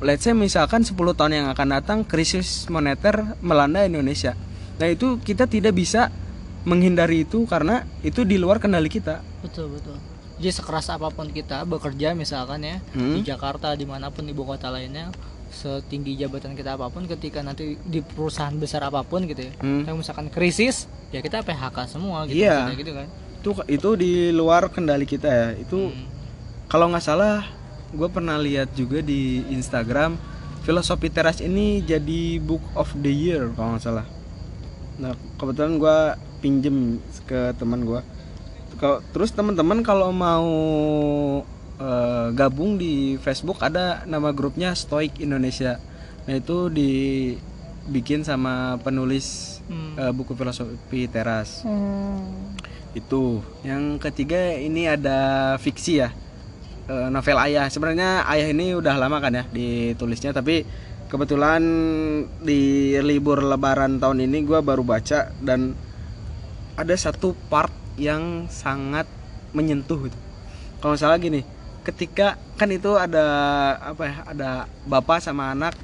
let's 0.00 0.22
say 0.22 0.32
misalkan 0.32 0.82
10 0.82 0.94
tahun 0.94 1.32
yang 1.34 1.46
akan 1.48 1.68
datang 1.72 1.98
krisis 2.02 2.66
moneter 2.68 3.34
melanda 3.38 3.82
Indonesia. 3.82 4.34
Nah, 4.78 4.86
itu 4.86 5.18
kita 5.18 5.44
tidak 5.44 5.74
bisa 5.74 6.08
menghindari 6.62 7.22
itu 7.22 7.42
karena 7.44 7.82
itu 8.00 8.22
di 8.22 8.36
luar 8.36 8.58
kendali 8.58 8.86
kita. 8.86 9.22
Betul 9.40 9.70
betul. 9.70 9.96
Jadi 10.38 10.54
sekeras 10.54 10.86
apa 10.88 11.08
pun 11.08 11.26
kita 11.28 11.64
bekerja 11.64 12.14
misalkan 12.14 12.62
ya 12.62 12.78
Hmm. 12.92 13.18
di 13.18 13.26
Jakarta 13.26 13.74
di 13.74 13.82
mana 13.82 14.06
pun 14.08 14.22
ibu 14.22 14.44
kota 14.44 14.68
lainnya 14.68 15.10
setinggi 15.48 16.14
jabatan 16.14 16.52
kita 16.52 16.76
apa 16.76 16.86
pun 16.88 17.08
ketika 17.08 17.40
nanti 17.40 17.74
di 17.80 17.98
perusahaan 17.98 18.52
besar 18.52 18.84
apa 18.84 19.02
pun 19.02 19.24
gitu 19.24 19.42
ya 19.42 19.52
Hmm. 19.58 19.82
yang 19.82 19.96
misalkan 19.96 20.28
krisis 20.28 20.86
ya 21.08 21.18
kita 21.18 21.42
PHK 21.42 21.88
semua 21.88 22.22
gitu 22.22 22.38
maksudnya 22.38 22.76
gitu 22.76 22.92
kan 22.92 23.08
Itu 23.38 23.50
itu 23.66 23.88
di 23.96 24.12
luar 24.30 24.68
kendali 24.68 25.06
kita 25.06 25.26
ya. 25.26 25.48
Itu 25.56 25.90
Hmm. 25.90 26.06
kalau 26.68 26.86
nggak 26.86 27.02
salah 27.02 27.42
gue 27.94 28.08
pernah 28.08 28.36
lihat 28.36 28.72
juga 28.76 29.00
di 29.00 29.44
Instagram 29.52 30.18
filosofi 30.62 31.08
teras 31.08 31.40
ini 31.40 31.80
jadi 31.80 32.36
book 32.42 32.60
of 32.76 32.92
the 33.00 33.12
year 33.12 33.48
kalau 33.56 33.76
nggak 33.76 33.84
salah 33.84 34.06
nah 34.98 35.14
kebetulan 35.40 35.78
gue 35.80 35.98
pinjem 36.44 36.76
ke 37.24 37.54
teman 37.56 37.86
gue 37.86 38.00
kalau 38.78 39.00
terus 39.10 39.32
teman-teman 39.32 39.80
kalau 39.82 40.12
mau 40.12 40.48
eh, 41.78 42.28
gabung 42.36 42.76
di 42.76 43.16
Facebook 43.18 43.62
ada 43.64 44.04
nama 44.04 44.30
grupnya 44.34 44.74
Stoic 44.76 45.18
Indonesia 45.22 45.80
Nah 46.28 46.36
itu 46.36 46.68
dibikin 46.68 48.20
sama 48.20 48.76
penulis 48.84 49.56
Hmm. 49.68 49.96
eh, 50.00 50.12
buku 50.16 50.32
filosofi 50.36 51.08
teras. 51.08 51.60
Hmm. 51.64 52.52
Itu. 52.92 53.40
Yang 53.64 54.00
ketiga 54.00 54.56
ini 54.56 54.88
ada 54.88 55.56
fiksi 55.60 56.04
ya. 56.04 56.12
Eh, 56.88 57.08
novel 57.12 57.36
Ayah. 57.36 57.68
Sebenarnya 57.68 58.24
Ayah 58.24 58.48
ini 58.48 58.72
udah 58.72 58.96
lama 58.96 59.20
kan 59.20 59.36
ya 59.36 59.44
ditulisnya 59.52 60.32
tapi 60.32 60.64
kebetulan 61.12 61.60
di 62.40 62.96
libur 63.04 63.44
lebaran 63.44 64.00
tahun 64.00 64.24
ini 64.24 64.40
gua 64.48 64.64
baru 64.64 64.80
baca 64.88 65.28
dan 65.44 65.76
ada 66.80 66.94
satu 66.96 67.36
part 67.52 67.68
yang 68.00 68.48
sangat 68.48 69.04
menyentuh 69.52 70.08
gitu. 70.08 70.16
Kalau 70.80 70.96
salah 70.96 71.20
gini, 71.20 71.44
ketika 71.84 72.40
kan 72.56 72.72
itu 72.72 72.96
ada 72.96 73.26
apa 73.84 74.02
ya? 74.08 74.16
Ada 74.24 74.50
bapak 74.88 75.20
sama 75.20 75.52
anak 75.52 75.76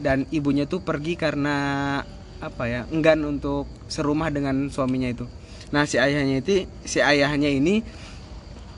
dan 0.00 0.24
ibunya 0.32 0.64
tuh 0.64 0.80
pergi 0.80 1.20
karena 1.20 2.00
apa 2.40 2.64
ya? 2.64 2.88
enggan 2.88 3.28
untuk 3.28 3.68
serumah 3.92 4.32
dengan 4.32 4.72
suaminya 4.72 5.12
itu. 5.12 5.28
Nah, 5.68 5.84
si 5.84 6.00
ayahnya 6.00 6.40
itu 6.40 6.64
si 6.88 7.04
ayahnya 7.04 7.52
ini 7.52 7.84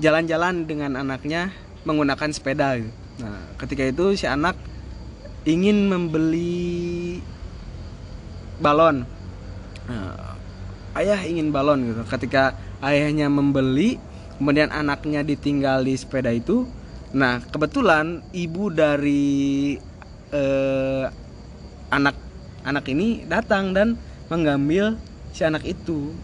jalan-jalan 0.00 0.64
dengan 0.64 0.96
anaknya 0.96 1.52
menggunakan 1.84 2.30
sepeda 2.32 2.78
gitu. 2.78 2.92
Nah, 3.20 3.52
ketika 3.60 3.84
itu 3.84 4.16
si 4.16 4.24
anak 4.24 4.56
ingin 5.44 5.90
membeli 5.90 7.18
balon. 8.62 9.04
Nah, 9.90 10.38
ayah 10.96 11.20
ingin 11.26 11.50
balon 11.50 11.82
gitu. 11.90 12.02
Ketika 12.06 12.54
ayahnya 12.80 13.26
membeli, 13.26 13.98
kemudian 14.38 14.70
anaknya 14.70 15.26
ditinggal 15.26 15.82
di 15.82 15.98
sepeda 15.98 16.30
itu. 16.30 16.64
Nah, 17.12 17.44
kebetulan 17.44 18.24
ibu 18.32 18.72
dari 18.72 19.76
eh, 20.32 21.04
anak 21.92 22.16
anak 22.64 22.88
ini 22.88 23.26
datang 23.26 23.74
dan 23.76 23.98
mengambil 24.30 24.96
si 25.34 25.44
anak 25.44 25.66
itu. 25.66 26.14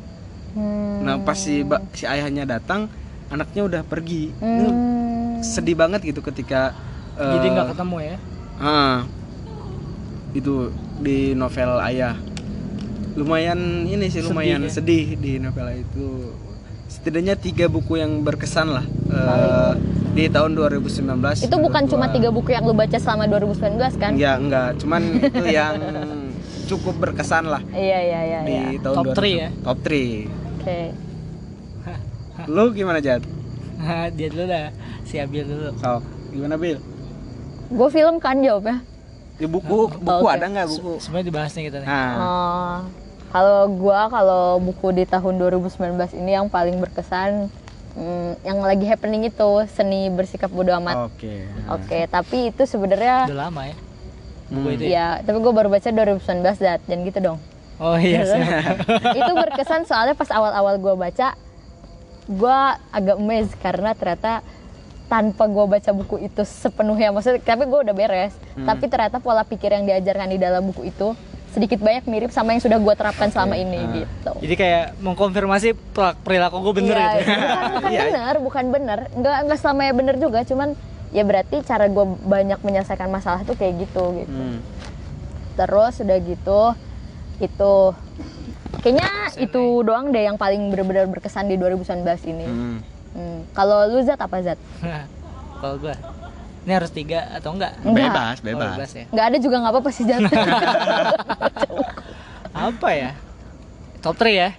Hmm. 0.56 1.04
Nah, 1.04 1.20
pas 1.20 1.36
si 1.36 1.60
si 1.92 2.08
ayahnya 2.08 2.48
datang, 2.48 2.88
anaknya 3.28 3.62
udah 3.64 3.82
pergi. 3.82 4.32
Hmm. 4.38 5.38
sedih 5.38 5.74
banget 5.74 6.02
gitu 6.02 6.18
ketika 6.20 6.74
eh, 7.14 7.30
Jadi 7.30 7.46
nggak 7.48 7.68
ketemu 7.72 7.96
ya. 8.02 8.16
ah, 8.58 9.06
itu 10.32 10.70
di 10.98 11.30
novel 11.32 11.78
ayah 11.80 12.18
lumayan 13.14 13.58
ini 13.84 14.06
sih 14.06 14.18
Sedih 14.18 14.28
lumayan 14.28 14.60
ya? 14.60 14.70
sedih 14.72 15.14
di 15.14 15.38
novel 15.38 15.66
itu 15.76 16.34
setidaknya 16.88 17.34
tiga 17.34 17.66
buku 17.66 17.96
yang 17.96 18.22
berkesan 18.22 18.72
lah 18.72 18.82
eh, 19.06 19.72
di 20.10 20.26
tahun 20.26 20.58
2019 20.58 21.46
Itu 21.46 21.56
bukan 21.56 21.86
cuma 21.86 22.08
tiga 22.08 22.28
buku 22.28 22.50
yang 22.50 22.64
lu 22.64 22.74
baca 22.74 22.96
selama 22.96 23.30
2019 23.30 23.78
kan? 23.94 24.10
Enggak, 24.12 24.36
enggak. 24.40 24.68
Cuman 24.76 25.02
itu 25.30 25.44
yang 25.46 25.74
cukup 26.66 26.98
berkesan 26.98 27.46
lah 27.46 27.62
Iya 27.70 27.98
iya 28.02 28.20
iya. 28.24 28.40
di 28.42 28.54
iya. 28.74 28.82
tahun 28.82 28.96
Top 28.96 29.06
2000. 29.06 29.14
three 29.14 29.34
ya? 29.36 29.48
Top 29.62 29.78
3. 29.78 30.26
Oke. 30.58 30.78
Lu 32.46 32.70
gimana, 32.70 32.98
Jad? 32.98 33.24
Dia 34.16 34.28
dulu 34.28 34.44
dah. 34.44 34.70
Si 35.02 35.16
Abil 35.16 35.42
dulu. 35.42 35.74
Sok. 35.74 36.02
Gimana, 36.30 36.54
Bil? 36.54 36.78
Gue 37.68 37.88
film 37.88 38.16
kan 38.16 38.38
jawabnya. 38.38 38.84
Di 39.34 39.46
buku, 39.46 39.86
buku 39.92 40.24
Oke. 40.24 40.34
ada 40.34 40.46
nggak 40.46 40.68
buku? 40.68 40.92
Sebenarnya 40.98 41.26
dibahas 41.26 41.52
nih 41.52 41.64
kita 41.64 41.76
nih. 41.78 41.86
Nah, 41.86 42.14
Oh, 42.18 42.76
kalau 43.28 43.60
gua 43.70 44.08
kalau 44.08 44.58
buku 44.58 44.90
di 44.92 45.04
tahun 45.04 45.38
2019 45.38 45.78
ini 46.16 46.30
yang 46.32 46.48
paling 46.48 46.74
berkesan 46.76 47.46
hmm, 47.94 48.30
yang 48.42 48.58
lagi 48.58 48.82
happening 48.82 49.22
itu 49.24 49.50
seni 49.70 50.10
bersikap 50.10 50.50
bodoh 50.50 50.74
amat. 50.78 51.06
oke. 51.06 51.34
Oke, 51.70 51.98
tapi 52.08 52.50
itu 52.50 52.64
sebenarnya 52.64 53.30
Udah 53.30 53.46
lama 53.46 53.62
ya. 53.64 53.76
Buku 54.48 54.58
Hmm. 54.64 54.74
itu 54.74 54.84
ya. 54.84 54.90
ya, 54.90 55.06
tapi 55.22 55.38
gue 55.38 55.52
baru 55.52 55.68
baca 55.68 55.86
2019 55.86 56.18
dat, 56.58 56.80
dan 56.82 56.98
gitu 57.04 57.18
dong. 57.22 57.38
Oh 57.78 57.94
iya 57.94 58.26
siap. 58.26 58.74
itu 59.14 59.32
berkesan 59.36 59.86
soalnya 59.86 60.18
pas 60.18 60.26
awal-awal 60.28 60.74
gua 60.78 60.98
baca, 60.98 61.38
gua 62.28 62.76
agak 62.92 63.16
amazed 63.16 63.56
karena 63.58 63.96
ternyata 63.96 64.44
tanpa 65.08 65.48
gua 65.48 65.64
baca 65.64 65.90
buku 65.90 66.20
itu 66.22 66.44
sepenuhnya 66.44 67.08
maksudnya 67.08 67.40
tapi 67.40 67.64
gue 67.64 67.80
udah 67.80 67.94
beres. 67.96 68.36
Tapi 68.54 68.84
ternyata 68.86 69.18
pola 69.18 69.42
pikir 69.42 69.72
yang 69.72 69.88
diajarkan 69.88 70.28
di 70.28 70.38
dalam 70.38 70.68
buku 70.68 70.92
itu 70.92 71.16
sedikit 71.48 71.80
banyak 71.80 72.04
mirip 72.04 72.28
sama 72.28 72.52
yang 72.52 72.60
sudah 72.60 72.76
gua 72.76 72.92
terapkan 72.92 73.32
selama 73.32 73.56
ini 73.56 74.04
gitu. 74.04 74.32
Jadi 74.44 74.54
kayak 74.54 74.84
mengkonfirmasi 75.00 75.72
perilaku 76.20 76.60
gue 76.60 76.84
bener 76.84 76.94
Iya, 76.94 77.08
gitu. 77.16 77.32
bukan, 77.32 77.80
bukan 77.80 78.04
bener 78.12 78.34
bukan 78.38 78.64
bener. 78.68 78.98
Nggak 79.16 79.36
nggak 79.48 79.58
selamanya 79.58 79.92
bener 79.96 80.14
juga 80.20 80.44
cuman 80.44 80.76
ya 81.08 81.24
berarti 81.24 81.64
cara 81.64 81.88
gue 81.88 82.04
banyak 82.28 82.60
menyelesaikan 82.60 83.08
masalah 83.08 83.40
tuh 83.42 83.56
kayak 83.56 83.88
gitu 83.88 84.12
gitu. 84.20 84.28
Hmm. 84.28 84.60
terus 85.58 85.98
udah 85.98 86.18
gitu 86.22 86.60
itu 87.42 87.74
kayaknya 88.78 89.08
itu 89.36 89.62
doang 89.82 90.08
deh 90.08 90.22
yang 90.22 90.34
paling 90.34 90.68
benar-benar 90.68 91.04
berkesan 91.08 91.44
di 91.44 91.56
2019 91.56 92.00
ini 92.26 92.46
Hmm. 92.46 92.78
Hmm, 93.10 93.40
kalau 93.50 93.84
lu 93.86 94.00
zat 94.00 94.16
apa 94.16 94.36
zat 94.38 94.58
Kalau 95.58 95.74
gue, 95.76 95.90
ini 96.62 96.72
harus 96.72 96.86
tiga 96.88 97.26
atau 97.32 97.50
enggak? 97.50 97.74
Enggak. 97.80 97.98
Bebas, 98.06 98.36
Oh, 98.36 98.44
bebas. 98.44 98.72
bebas 98.72 98.90
ya. 98.94 99.04
nggak 99.10 99.26
ada 99.26 99.38
juga 99.38 99.56
nggak 99.58 99.72
apa-apa 99.74 99.90
sih 99.90 100.04
zat 100.04 100.22
Apa 102.50 102.88
ya? 102.90 103.10
Top 103.98 104.14
3 104.14 104.30
ya. 104.30 104.50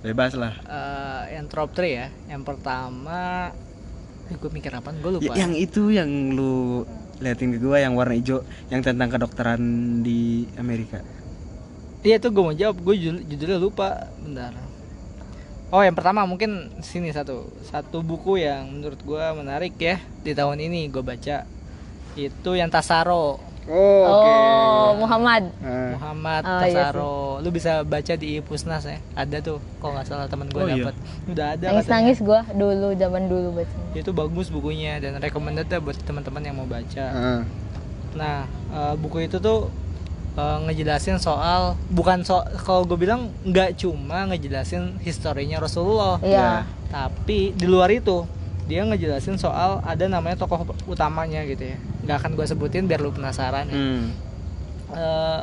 Bebas 0.00 0.34
lah. 0.34 0.54
Eh, 0.60 1.38
yang 1.38 1.46
top 1.46 1.70
3 1.72 1.86
ya. 1.86 2.06
Yang 2.28 2.42
pertama, 2.44 3.50
gue 4.28 4.50
mikir 4.50 4.72
apa? 4.72 4.90
Gue 4.92 5.18
lupa. 5.18 5.30
Ya, 5.30 5.46
yang 5.46 5.54
itu 5.54 5.90
yang 5.90 6.08
lu 6.32 6.82
liatin 7.18 7.54
ke 7.54 7.58
gua 7.58 7.78
yang 7.78 7.94
warna 7.94 8.18
hijau 8.18 8.42
yang 8.66 8.82
tentang 8.82 9.06
kedokteran 9.06 9.62
di 10.02 10.42
Amerika. 10.56 10.98
Iya 12.02 12.18
tuh 12.18 12.30
gue 12.30 12.42
mau 12.42 12.50
jawab, 12.52 12.76
gue 12.76 12.94
judul, 12.98 13.22
judulnya 13.24 13.58
lupa. 13.58 14.10
Bentar. 14.18 14.50
Oh 15.70 15.80
yang 15.80 15.94
pertama 15.94 16.26
mungkin 16.26 16.50
sini 16.82 17.08
satu 17.08 17.48
satu 17.64 18.02
buku 18.02 18.36
yang 18.36 18.68
menurut 18.68 19.00
gue 19.00 19.24
menarik 19.32 19.72
ya 19.74 19.96
di 20.20 20.36
tahun 20.36 20.60
ini 20.60 20.92
gue 20.92 21.00
baca 21.00 21.48
itu 22.12 22.50
yang 22.52 22.68
Tasaro 22.68 23.40
Oh, 23.64 24.04
oh 24.04 24.90
Muhammad 24.98 25.48
Nah, 25.62 25.94
Muhammad 25.94 26.42
Oh, 26.42 26.60
iya 26.60 26.92
Tasaro. 26.92 27.14
Lu 27.40 27.48
bisa 27.48 27.86
baca 27.86 28.12
di 28.12 28.42
Pusnas 28.42 28.84
ya. 28.84 28.98
Ada 29.14 29.38
tuh 29.40 29.62
kalau 29.78 29.96
nggak 29.96 30.04
salah 30.04 30.26
teman 30.26 30.50
gue 30.50 30.60
Oh, 30.60 30.66
iya. 30.66 30.82
dapat. 30.82 30.94
Udah 31.24 31.46
ada 31.54 31.64
nangis 31.64 31.80
katanya. 31.80 31.94
nangis 31.96 32.18
gue 32.20 32.40
dulu 32.52 32.88
zaman 32.92 33.22
dulu 33.24 33.48
baca 33.54 33.76
Itu 33.94 34.10
bagus 34.12 34.46
bukunya 34.50 34.92
dan 34.98 35.16
recommended 35.16 35.64
ya 35.64 35.78
buat 35.78 35.96
teman-teman 35.96 36.42
yang 36.42 36.56
mau 36.58 36.66
baca. 36.66 37.06
ah. 37.06 37.40
Nah, 38.12 38.44
eh, 38.68 38.94
buku 38.98 39.24
itu 39.24 39.38
tuh 39.38 39.72
eh, 40.36 40.58
ngejelasin 40.68 41.18
soal 41.20 41.76
bukan 41.92 42.24
so 42.24 42.40
kalau 42.64 42.88
gue 42.88 42.96
bilang 42.96 43.32
nggak 43.44 43.80
cuma 43.80 44.28
ngejelasin 44.30 45.00
historinya 45.02 45.60
Rasulullah, 45.60 46.18
iya 46.22 46.64
tapi 46.92 47.56
di 47.56 47.64
luar 47.64 47.88
itu 47.88 48.28
dia 48.68 48.84
ngejelasin 48.84 49.40
soal 49.40 49.80
ada 49.82 50.04
namanya 50.06 50.44
tokoh 50.44 50.76
utamanya 50.86 51.42
gitu 51.48 51.72
ya. 51.72 51.78
Nggak 52.04 52.16
akan 52.20 52.30
gue 52.36 52.46
sebutin 52.46 52.84
biar 52.84 53.00
lu 53.00 53.10
penasaran. 53.10 53.66
ya. 53.66 53.74
Hmm. 53.74 54.04
Eh, 54.92 55.40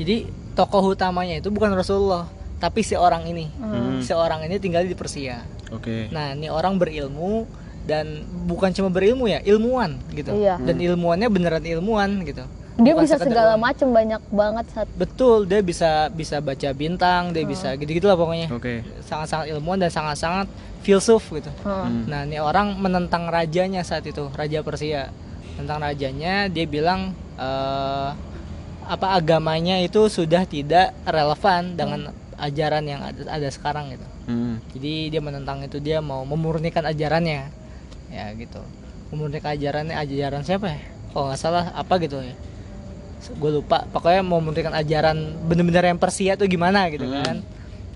jadi 0.00 0.16
tokoh 0.56 0.96
utamanya 0.96 1.38
itu 1.38 1.52
bukan 1.52 1.76
Rasulullah, 1.76 2.26
tapi 2.58 2.80
si 2.80 2.96
orang 2.96 3.28
ini. 3.28 3.52
Hmm. 3.60 4.00
Si 4.00 4.10
orang 4.16 4.42
ini 4.48 4.56
tinggal 4.56 4.88
di 4.88 4.96
Persia. 4.96 5.44
Oke. 5.70 6.10
Nah, 6.10 6.34
ini 6.34 6.50
orang 6.50 6.80
berilmu 6.80 7.46
dan 7.86 8.24
bukan 8.48 8.74
cuma 8.74 8.88
berilmu 8.90 9.28
ya, 9.30 9.38
ilmuwan 9.44 10.00
gitu. 10.16 10.32
Iya. 10.34 10.58
Dan 10.58 10.80
ilmuannya 10.80 11.28
beneran 11.30 11.62
ilmuwan 11.62 12.24
gitu. 12.26 12.42
Dia 12.80 12.94
Bukan 12.96 13.04
bisa 13.04 13.16
segala 13.20 13.54
macam 13.60 13.88
banyak 13.92 14.22
banget 14.32 14.64
saat 14.72 14.88
Betul, 14.96 15.44
dia 15.44 15.60
bisa 15.60 16.08
bisa 16.12 16.40
baca 16.40 16.68
bintang, 16.72 17.30
dia 17.36 17.44
bisa 17.44 17.76
gitu-gitu 17.76 18.08
lah 18.08 18.16
pokoknya. 18.16 18.48
Oke. 18.50 18.80
Sangat-sangat 19.04 19.52
ilmuwan 19.52 19.78
dan 19.84 19.92
sangat-sangat 19.92 20.46
filsuf 20.80 21.28
gitu. 21.36 21.52
Hmm. 21.62 22.08
Nah, 22.08 22.24
ini 22.24 22.40
orang 22.40 22.80
menentang 22.80 23.28
rajanya 23.28 23.84
saat 23.84 24.08
itu, 24.08 24.32
raja 24.32 24.64
Persia. 24.64 25.12
Tentang 25.60 25.78
rajanya, 25.84 26.48
dia 26.48 26.64
bilang 26.64 27.12
eh, 27.36 28.10
apa 28.88 29.06
agamanya 29.14 29.78
itu 29.78 30.08
sudah 30.08 30.48
tidak 30.48 30.96
relevan 31.04 31.76
dengan 31.76 32.10
ajaran 32.40 32.84
yang 32.88 33.04
ada, 33.04 33.22
ada 33.28 33.48
sekarang 33.52 33.92
gitu. 33.92 34.06
Hmm. 34.26 34.56
Jadi 34.72 35.12
dia 35.12 35.20
menentang 35.20 35.60
itu, 35.60 35.76
dia 35.78 36.00
mau 36.00 36.24
memurnikan 36.24 36.88
ajarannya. 36.88 37.52
Ya 38.08 38.26
gitu. 38.34 38.58
Memurnikan 39.12 39.52
ajarannya, 39.52 39.94
ajaran 40.00 40.42
siapa 40.42 40.66
ya? 40.72 40.80
Kalau 41.12 41.28
nggak 41.28 41.38
salah 41.38 41.64
apa 41.76 41.94
gitu 42.00 42.22
ya. 42.24 42.34
Gue 43.30 43.50
lupa. 43.52 43.84
Pokoknya 43.86 44.20
mau 44.20 44.38
memurnikan 44.38 44.72
ajaran 44.72 45.16
bener-bener 45.42 45.84
yang 45.86 45.96
Persia 45.96 46.34
tuh 46.34 46.46
gimana 46.46 46.88
gitu 46.88 47.04
Hmm. 47.04 47.20
kan. 47.20 47.36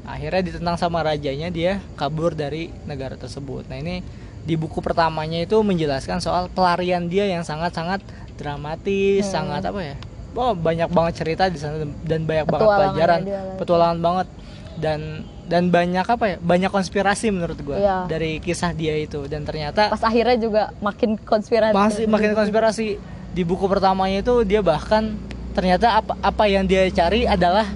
Akhirnya 0.04 0.42
ditentang 0.44 0.76
sama 0.76 1.00
rajanya, 1.00 1.48
dia 1.48 1.80
kabur 1.94 2.32
dari 2.32 2.68
negara 2.84 3.14
tersebut. 3.14 3.64
Nah 3.66 3.78
ini 3.78 4.04
di 4.44 4.52
buku 4.54 4.78
pertamanya 4.78 5.40
itu 5.40 5.56
menjelaskan 5.58 6.20
soal 6.20 6.46
pelarian 6.46 7.08
dia 7.08 7.24
yang 7.24 7.40
sangat-sangat 7.40 8.04
dramatis, 8.36 9.24
sangat 9.24 9.64
apa 9.64 9.80
ya? 9.82 9.96
Oh, 10.34 10.52
banyak 10.52 10.90
banget 10.90 11.14
cerita 11.16 11.46
di 11.46 11.56
sana 11.56 11.78
dan 12.02 12.20
banyak 12.22 12.44
banget 12.44 12.68
pelajaran, 12.68 13.20
petualangan 13.56 13.98
banget 13.98 14.28
dan 14.76 15.00
dan 15.44 15.70
banyak 15.70 16.02
apa 16.02 16.24
ya? 16.26 16.36
Banyak 16.38 16.68
konspirasi 16.68 17.30
menurut 17.30 17.56
gua 17.62 17.76
Iya. 17.76 17.96
dari 18.04 18.36
kisah 18.38 18.72
dia 18.72 18.98
itu 18.98 19.24
dan 19.24 19.42
ternyata 19.42 19.88
pas 19.88 20.02
akhirnya 20.02 20.36
juga 20.36 20.62
makin 20.80 21.16
konspiratif 21.16 21.72
masih 21.72 22.04
makin 22.04 22.34
konspirasi 22.34 22.98
di 23.34 23.42
buku 23.42 23.66
pertamanya 23.66 24.18
itu 24.20 24.34
dia 24.42 24.60
bahkan 24.60 25.18
ternyata 25.50 25.96
apa 25.96 26.14
apa 26.16 26.44
yang 26.44 26.62
dia 26.62 26.86
cari 26.88 27.26
adalah 27.26 27.66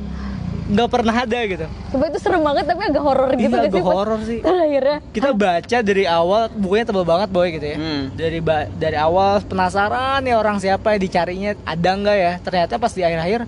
nggak 0.64 0.88
pernah 0.88 1.16
ada 1.16 1.38
gitu 1.42 1.64
Coba 1.88 2.04
itu 2.06 2.18
serem 2.18 2.42
banget 2.42 2.64
tapi 2.66 2.82
agak 2.84 3.00
horor 3.00 3.30
gitu 3.32 3.48
Iya, 3.48 3.48
gak 3.48 3.62
agak 3.62 3.72
sih? 3.72 3.80
Pas 3.82 3.96
horor 3.96 4.20
sih. 4.22 4.38
Akhirnya 4.38 4.98
kita 5.08 5.30
baca 5.32 5.76
dari 5.82 6.04
awal 6.04 6.42
bukunya 6.52 6.84
tebal 6.84 7.04
banget 7.04 7.28
boy 7.28 7.48
gitu 7.50 7.66
ya 7.66 7.76
Hmm. 7.76 8.02
dari 8.12 8.38
ba- 8.38 8.68
dari 8.70 8.94
awal 8.94 9.40
penasaran 9.42 10.20
nih 10.20 10.34
orang 10.34 10.56
siapa 10.58 10.92
yang 10.92 11.02
dicarinya 11.02 11.50
ada 11.64 11.90
nggak 11.90 12.16
ya 12.18 12.32
ternyata 12.38 12.76
pas 12.76 12.92
di 12.92 13.00
akhir-akhir 13.00 13.40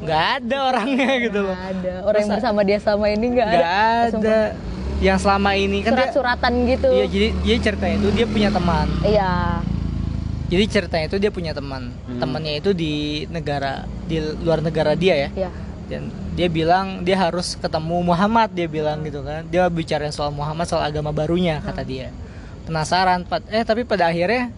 nggak 0.00 0.22
ada 0.36 0.56
orangnya 0.64 1.10
gitu 1.18 1.38
loh 1.42 1.56
ada 1.56 1.92
orang 2.04 2.20
yang 2.20 2.30
bersama 2.30 2.60
dia 2.62 2.78
sama 2.78 3.06
ini 3.08 3.26
nggak 3.30 3.46
ada. 3.46 3.56
nggak 3.56 3.74
ada 4.14 4.38
yang 5.00 5.18
selama 5.18 5.50
ini 5.54 5.78
kan 5.80 5.90
dia 5.90 6.06
Surat-suratan 6.06 6.52
gitu. 6.66 6.88
iya 6.92 7.06
jadi 7.06 7.28
dia 7.34 7.56
ceritanya 7.58 7.94
itu 7.98 8.08
dia 8.12 8.26
punya 8.26 8.48
teman 8.48 8.86
Iya. 9.02 9.32
Jadi 10.44 10.64
ceritanya 10.66 11.06
itu 11.06 11.16
dia 11.16 11.28
punya 11.28 11.52
teman 11.52 11.90
Hmm. 12.04 12.20
temannya 12.20 12.58
itu 12.58 12.70
di 12.70 12.92
negara 13.28 13.72
di 14.04 14.16
luar 14.38 14.60
negara 14.60 14.92
dia 14.92 15.14
ya 15.18 15.28
Iya. 15.34 15.50
dan 15.86 16.02
dia 16.32 16.48
bilang 16.48 17.00
dia 17.00 17.16
harus 17.16 17.54
ketemu 17.54 18.04
Muhammad 18.04 18.50
dia 18.50 18.66
bilang 18.66 19.00
gitu 19.02 19.20
kan 19.20 19.44
dia 19.44 19.64
bicara 19.66 20.08
soal 20.08 20.30
Muhammad 20.30 20.64
soal 20.64 20.82
agama 20.82 21.10
barunya 21.10 21.60
kata 21.60 21.82
dia 21.82 22.08
penasaran 22.62 23.22
eh 23.48 23.62
tapi 23.62 23.84
pada 23.84 24.06
akhirnya 24.06 24.48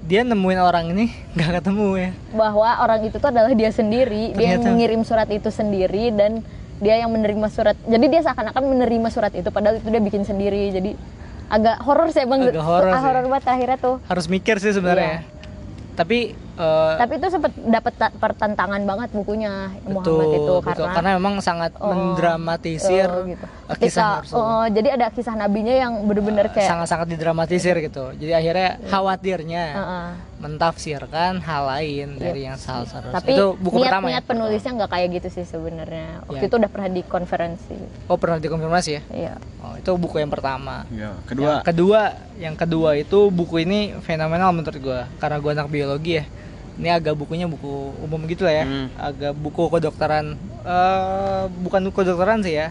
dia 0.00 0.22
nemuin 0.22 0.60
orang 0.60 0.90
ini 0.90 1.10
nggak 1.34 1.60
ketemu 1.60 1.86
ya 1.96 2.10
Bahwa 2.30 2.68
orang 2.78 3.00
itu 3.02 3.16
tuh 3.16 3.28
adalah 3.28 3.50
dia 3.50 3.68
sendiri, 3.68 4.30
dia 4.32 4.54
yang 4.54 4.62
Ternyata. 4.62 4.70
mengirim 4.70 5.00
surat 5.02 5.28
itu 5.28 5.50
sendiri 5.50 6.10
dan 6.10 6.40
dia 6.78 6.94
yang 6.96 7.10
menerima 7.10 7.50
surat. 7.50 7.74
Jadi 7.82 8.06
dia 8.06 8.22
seakan-akan 8.22 8.62
menerima 8.62 9.08
surat 9.10 9.34
itu 9.34 9.50
padahal 9.50 9.82
itu 9.82 9.90
dia 9.90 9.98
bikin 9.98 10.22
sendiri. 10.22 10.70
Jadi 10.70 10.94
agak 11.48 11.76
horor 11.80 12.08
sih 12.08 12.24
Bang. 12.24 12.40
Agak 12.42 12.60
horor 12.60 12.90
Ah, 12.90 13.00
horor 13.00 13.24
banget 13.26 13.44
akhirnya 13.46 13.78
tuh. 13.78 13.96
harus 14.04 14.26
mikir 14.26 14.56
sih 14.56 14.70
sebenarnya 14.70 15.12
ya. 15.14 15.20
tapi 15.94 16.32
eh, 16.58 16.92
Tapi 16.96 17.12
itu 17.14 17.26
sempat 17.28 17.52
dapat 17.56 17.92
ta- 17.94 18.12
pertentangan 18.12 18.82
banget 18.82 19.08
bukunya 19.10 19.70
betul, 19.80 19.92
Muhammad 19.94 20.26
itu 20.28 20.54
betul. 20.58 20.58
karena 20.66 20.92
karena 20.92 21.10
memang 21.14 21.34
sangat 21.38 21.72
Oh, 21.76 21.88
mendramatisir 21.88 23.06
oh, 23.06 23.22
gitu. 23.24 23.44
eh, 23.44 23.70
Ketika 23.70 23.84
kisah 23.86 24.10
Rasul. 24.20 24.36
oh, 24.36 24.64
jadi 24.66 24.88
ada 24.92 25.06
kisah 25.08 25.34
nabinya 25.34 25.72
yang 25.72 25.92
bener-bener 26.02 26.46
kayak 26.48 26.66
sangat-sangat 26.68 27.06
didramatisir 27.08 27.78
gitu 27.78 28.10
jadi 28.14 28.32
akhirnya 28.36 28.68
khawatirnya 28.84 29.64
Heeh. 29.70 30.08
mentafsirkan 30.38 31.38
hal 31.40 31.62
lain 31.68 32.14
dari 32.16 32.44
yang 32.44 32.56
hal 32.56 32.82
seharusnya 32.82 33.14
Tapi 33.14 33.30
itu 33.32 33.46
buku 33.56 33.76
niat 33.76 33.84
pertama 33.88 34.04
ya 34.04 34.10
niat 34.12 34.24
penulisnya 34.24 34.72
nggak 34.74 34.90
kayak 34.90 35.08
gitu 35.12 35.28
sih 35.32 35.44
sebenarnya. 35.44 36.08
Waktu 36.24 36.44
Ya. 36.44 36.48
itu 36.48 36.56
udah 36.56 36.68
pernah 36.68 36.88
di 36.88 37.02
konferensi. 37.04 37.76
oh 38.04 38.16
pernah 38.16 38.38
dikonfirmasi 38.38 38.90
ya 38.92 39.02
Iya. 39.08 39.34
oh 39.60 39.74
itu 39.74 39.90
buku 39.94 40.16
yang 40.18 40.28
pertama 40.28 40.82
Ya, 40.88 41.10
Yang 41.10 41.14
kedua. 41.26 41.54
kedua, 41.62 42.00
yang 42.36 42.54
kedua 42.54 42.90
itu 42.94 43.18
buku 43.28 43.60
ini 43.60 43.78
fenomenal 44.00 44.50
menurut 44.52 44.78
gua 44.78 45.00
karena 45.16 45.36
gua 45.36 45.52
anak 45.54 45.68
biologi 45.68 46.18
ya. 46.18 46.24
Ini 46.78 46.94
agak 46.94 47.18
bukunya 47.18 47.50
buku 47.50 47.92
umum 47.98 48.22
gitu 48.30 48.46
lah 48.46 48.62
ya. 48.62 48.64
Hmm. 48.64 48.86
Agak 48.94 49.34
buku 49.34 49.66
kedokteran 49.66 50.38
eh 50.62 51.42
bukan 51.60 51.90
buku 51.90 52.06
kedokteran 52.06 52.40
sih 52.40 52.54
ya. 52.54 52.70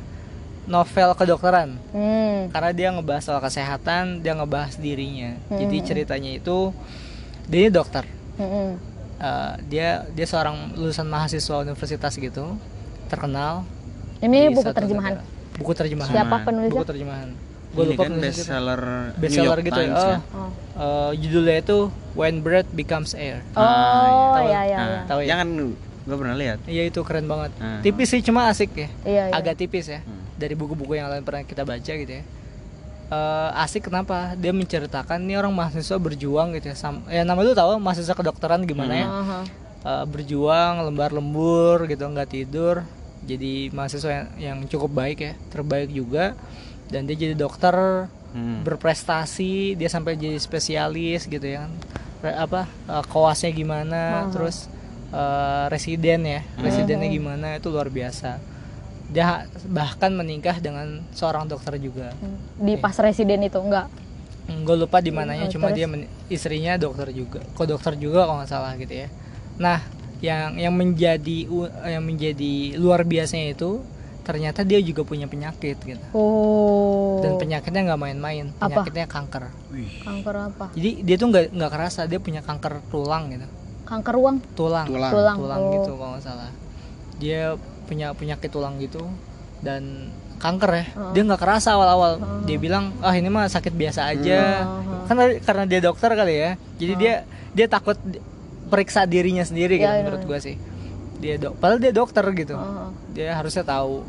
Novel 0.67 1.15
kedokteran. 1.15 1.75
Hmm. 1.91 2.47
Karena 2.51 2.71
dia 2.71 2.87
ngebahas 2.91 3.23
soal 3.23 3.39
kesehatan, 3.39 4.23
dia 4.23 4.35
ngebahas 4.35 4.75
dirinya. 4.79 5.35
Jadi 5.51 5.77
Hmm. 5.79 5.85
ceritanya 5.87 6.31
itu 6.35 6.71
dia 7.47 7.59
ini 7.67 7.71
dokter. 7.71 8.03
Mm-mm. 8.35 8.75
Eh, 9.17 9.53
dia 9.71 10.05
dia 10.11 10.25
seorang 10.27 10.75
lulusan 10.77 11.07
mahasiswa 11.07 11.63
universitas 11.63 12.13
gitu, 12.13 12.53
terkenal. 13.07 13.63
Ini 14.21 14.53
buku 14.53 14.71
terjemahan. 14.71 15.13
negara. 15.23 15.57
Buku 15.57 15.71
terjemahan. 15.73 16.13
Siapa 16.13 16.35
penulisnya? 16.45 16.73
Buku 16.77 16.85
terjemahan. 16.85 17.29
Gua 17.67 17.83
Ini 17.83 17.91
lupa 17.93 18.03
kan 18.03 18.13
best 18.17 18.39
seller 18.43 18.81
Best 19.15 19.33
seller 19.35 19.59
gitu 19.59 19.79
ya. 19.79 19.91
Oh. 19.91 20.17
Oh, 20.33 20.49
Eh, 20.77 21.11
judulnya 21.17 21.57
itu 21.57 21.77
When 22.13 22.39
Bread 22.39 22.69
Becomes 22.69 23.11
Air. 23.11 23.41
oh 23.51 23.61
Tahu. 24.33 24.45
ya 24.45 24.61
ya 24.63 24.77
Nah, 24.77 24.87
ya. 24.87 24.99
Tahu 25.05 25.19
ya? 25.21 25.27
Jangan 25.31 25.47
gue 26.07 26.15
pernah 26.15 26.35
lihat. 26.35 26.59
Iya 26.63 26.83
itu 26.85 26.99
keren 27.01 27.25
banget. 27.25 27.51
Hmm. 27.57 27.81
Tipis 27.81 28.07
sih 28.07 28.21
cuma 28.21 28.47
asik 28.47 28.71
ya. 28.71 28.89
Iya, 29.03 29.23
iya. 29.27 29.33
Agak 29.33 29.57
tipis 29.57 29.85
ya. 29.85 29.99
Hmm. 29.99 30.23
Dari 30.33 30.53
buku-buku 30.53 30.93
yang 30.93 31.09
lain 31.09 31.21
pernah 31.21 31.43
kita 31.43 31.63
baca 31.63 31.81
gitu 31.83 32.07
ya. 32.07 32.23
Eh, 33.07 33.49
asik 33.57 33.87
kenapa? 33.87 34.35
Dia 34.35 34.51
menceritakan 34.51 35.19
ini 35.19 35.33
orang 35.33 35.51
mahasiswa 35.51 35.97
berjuang 35.97 36.51
gitu 36.53 36.71
ya. 36.71 36.75
Sam 36.75 37.03
ya 37.07 37.23
nama 37.23 37.39
lu 37.39 37.51
tahu 37.51 37.75
mahasiswa 37.77 38.13
kedokteran 38.13 38.63
gimana 38.63 38.93
ya? 38.93 39.07
Aha. 39.07 39.39
Eh, 39.79 40.05
berjuang 40.05 40.83
lembar 40.83 41.09
lembur 41.09 41.83
gitu 41.85 42.03
nggak 42.03 42.29
tidur. 42.29 42.83
Jadi 43.23 43.71
mahasiswa 43.71 44.11
yang, 44.13 44.27
yang 44.37 44.57
cukup 44.63 44.93
baik 44.93 45.17
ya, 45.19 45.33
terbaik 45.49 45.89
juga. 45.89 46.37
Dan 46.87 47.03
dia 47.03 47.17
jadi 47.17 47.33
dokter 47.33 47.75
Hmm. 48.27 48.59
berprestasi 48.61 49.73
dia 49.73 49.87
sampai 49.87 50.13
jadi 50.13 50.35
spesialis 50.35 51.25
gitu 51.25 51.41
ya 51.41 51.63
kan. 51.63 51.71
Re- 52.19 52.37
apa 52.37 52.61
eh, 52.85 53.03
koasnya 53.05 53.49
gimana 53.49 54.01
terus 54.29 54.67
eh, 55.09 55.65
residen 55.67 56.21
ya 56.21 56.41
residennya 56.57 57.07
gimana 57.07 57.47
itu 57.55 57.67
luar 57.67 57.87
biasa. 57.87 58.37
Dia 59.07 59.47
bahkan 59.65 60.11
menikah 60.11 60.59
dengan 60.59 60.99
seorang 61.11 61.45
dokter 61.45 61.75
juga. 61.77 62.11
Di 62.57 62.75
pas 62.75 62.93
residen 62.93 63.39
itu 63.41 63.57
enggak. 63.57 63.87
gue 64.47 64.75
lupa 64.77 64.99
di 64.99 65.11
mananya 65.11 65.43
Oh, 65.43 65.51
cuma 65.51 65.67
terus? 65.67 65.77
dia 65.77 65.87
men- 65.87 66.07
istrinya 66.27 66.75
dokter 66.75 67.11
juga 67.11 67.43
kok 67.45 67.65
dokter 67.65 67.95
juga 67.95 68.23
kalau 68.23 68.39
nggak 68.39 68.47
salah 68.49 68.75
gitu 68.75 68.93
ya. 68.97 69.07
Nah 69.57 69.83
yang 70.19 70.55
yang 70.57 70.71
menjadi 70.71 71.47
u- 71.47 71.67
yang 71.83 71.99
menjadi 72.01 72.75
luar 72.75 73.03
biasanya 73.03 73.51
itu 73.51 73.83
ternyata 74.27 74.59
dia 74.61 74.75
juga 74.79 75.01
punya 75.01 75.23
penyakit 75.23 75.79
gitu 75.79 76.03
Oh. 76.11 77.23
dan 77.23 77.39
penyakitnya 77.39 77.81
nggak 77.87 78.01
main-main 78.01 78.45
Apa? 78.53 78.83
penyakitnya 78.83 79.07
kanker 79.07 79.43
kanker 80.03 80.35
apa? 80.45 80.65
jadi 80.73 80.89
dia 81.01 81.15
tuh 81.15 81.27
nggak 81.27 81.43
nggak 81.49 81.71
kerasa 81.71 82.01
dia 82.03 82.19
punya 82.19 82.41
kanker 82.41 82.83
tulang 82.87 83.31
gitu 83.31 83.47
Kanker 83.87 84.15
uang. 84.17 84.37
tulang 84.51 84.83
Tulang. 84.85 85.09
Tulang. 85.09 85.37
tulang 85.37 85.61
Oh. 85.61 85.71
gitu 85.73 85.91
kalau 85.93 86.11
nggak 86.11 86.25
salah 86.25 86.51
dia 87.15 87.55
punya 87.87 88.11
penyakit 88.11 88.49
tulang 88.49 88.75
gitu 88.77 88.99
dan 89.57 90.11
kanker 90.37 90.69
ya 90.69 90.85
Oh. 90.93 91.11
dia 91.15 91.23
nggak 91.23 91.39
kerasa 91.39 91.71
awal-awal 91.71 92.11
dia 92.43 92.57
bilang 92.57 92.91
ah 92.99 93.09
ini 93.11 93.25
mah 93.25 93.47
sakit 93.47 93.71
biasa 93.71 94.11
aja 94.11 94.67
Oh. 94.67 95.07
kan 95.07 95.15
tadi- 95.15 95.39
karena 95.39 95.63
dia 95.63 95.79
dokter 95.79 96.11
kali 96.11 96.35
ya 96.35 96.51
jadi 96.75 96.93
dia 96.93 97.13
dia 97.53 97.65
takut 97.65 97.95
periksa 98.67 99.01
dirinya 99.03 99.41
sendiri 99.41 99.79
gitu 99.79 99.87
Ya, 99.87 99.95
ya, 99.95 100.03
menurut 100.03 100.19
ya. 100.19 100.27
gua 100.27 100.37
sih 100.37 100.59
dia 101.17 101.35
dok 101.35 101.53
padahal 101.55 101.79
dia 101.79 101.91
dokter 101.91 102.25
gitu 102.31 102.53
Oh. 102.53 102.93
dia 103.09 103.33
harusnya 103.33 103.61
tahu 103.61 104.05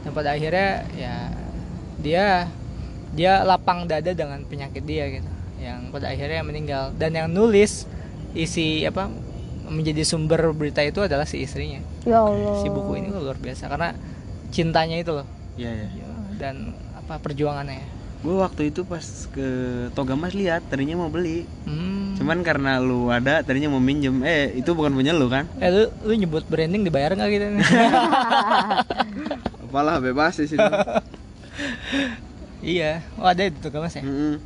dan 0.00 0.10
pada 0.10 0.28
akhirnya 0.30 0.70
ya 0.92 1.14
dia 1.96 2.24
dia 3.10 3.42
lapang 3.42 3.84
dada 3.84 4.10
dengan 4.10 4.40
penyakit 4.42 4.82
dia 4.82 5.08
gitu 5.10 5.28
yang 5.58 5.88
pada 5.88 6.08
akhirnya 6.08 6.40
meninggal 6.40 6.92
dan 6.94 7.12
yang 7.12 7.28
nulis 7.28 7.84
isi 8.32 8.82
apa 8.82 9.08
menjadi 9.66 10.02
sumber 10.02 10.50
berita 10.50 10.80
itu 10.80 11.00
adalah 11.00 11.24
si 11.24 11.40
istrinya 11.40 11.80
Ya 12.02 12.18
Allah. 12.18 12.58
si 12.58 12.66
buku 12.66 12.96
ini 12.96 13.08
luar 13.08 13.36
biasa 13.36 13.66
karena 13.66 13.92
cintanya 14.48 14.96
itu 14.96 15.12
loh 15.12 15.26
Iya 15.54 15.70
ya. 15.86 15.88
dan 16.36 16.72
apa 16.94 17.18
perjuangannya 17.18 17.76
ya. 17.76 17.86
Gue 18.20 18.36
waktu 18.36 18.68
itu 18.68 18.84
pas 18.84 19.00
ke 19.32 19.48
Togamas 19.96 20.36
lihat, 20.36 20.60
tadinya 20.68 21.00
mau 21.00 21.08
beli. 21.08 21.48
Hmm. 21.64 22.12
Cuman 22.20 22.44
karena 22.44 22.76
lu 22.76 23.08
ada, 23.08 23.40
tadinya 23.40 23.72
mau 23.72 23.80
minjem. 23.80 24.20
Eh, 24.20 24.60
itu 24.60 24.76
bukan 24.76 24.92
punya 24.92 25.16
lu 25.16 25.32
kan? 25.32 25.48
eh 25.56 25.72
lu, 25.72 25.88
lu 26.04 26.12
nyebut 26.12 26.44
branding 26.44 26.84
dibayar 26.84 27.16
nggak 27.16 27.30
gitu 27.32 27.44
Apalah 29.64 30.04
bebas 30.04 30.36
di 30.36 30.52
sini. 30.52 30.60
iya 32.60 33.00
oh 33.16 33.24
ada 33.24 33.48
itu 33.48 33.56
tuh 33.56 33.72
mas 33.80 33.96
ya 33.96 34.04
Mm-mm. 34.04 34.36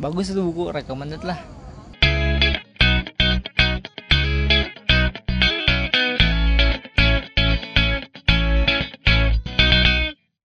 bagus 0.00 0.32
itu 0.32 0.40
buku 0.40 0.72
recommended 0.72 1.20
lah 1.24 1.36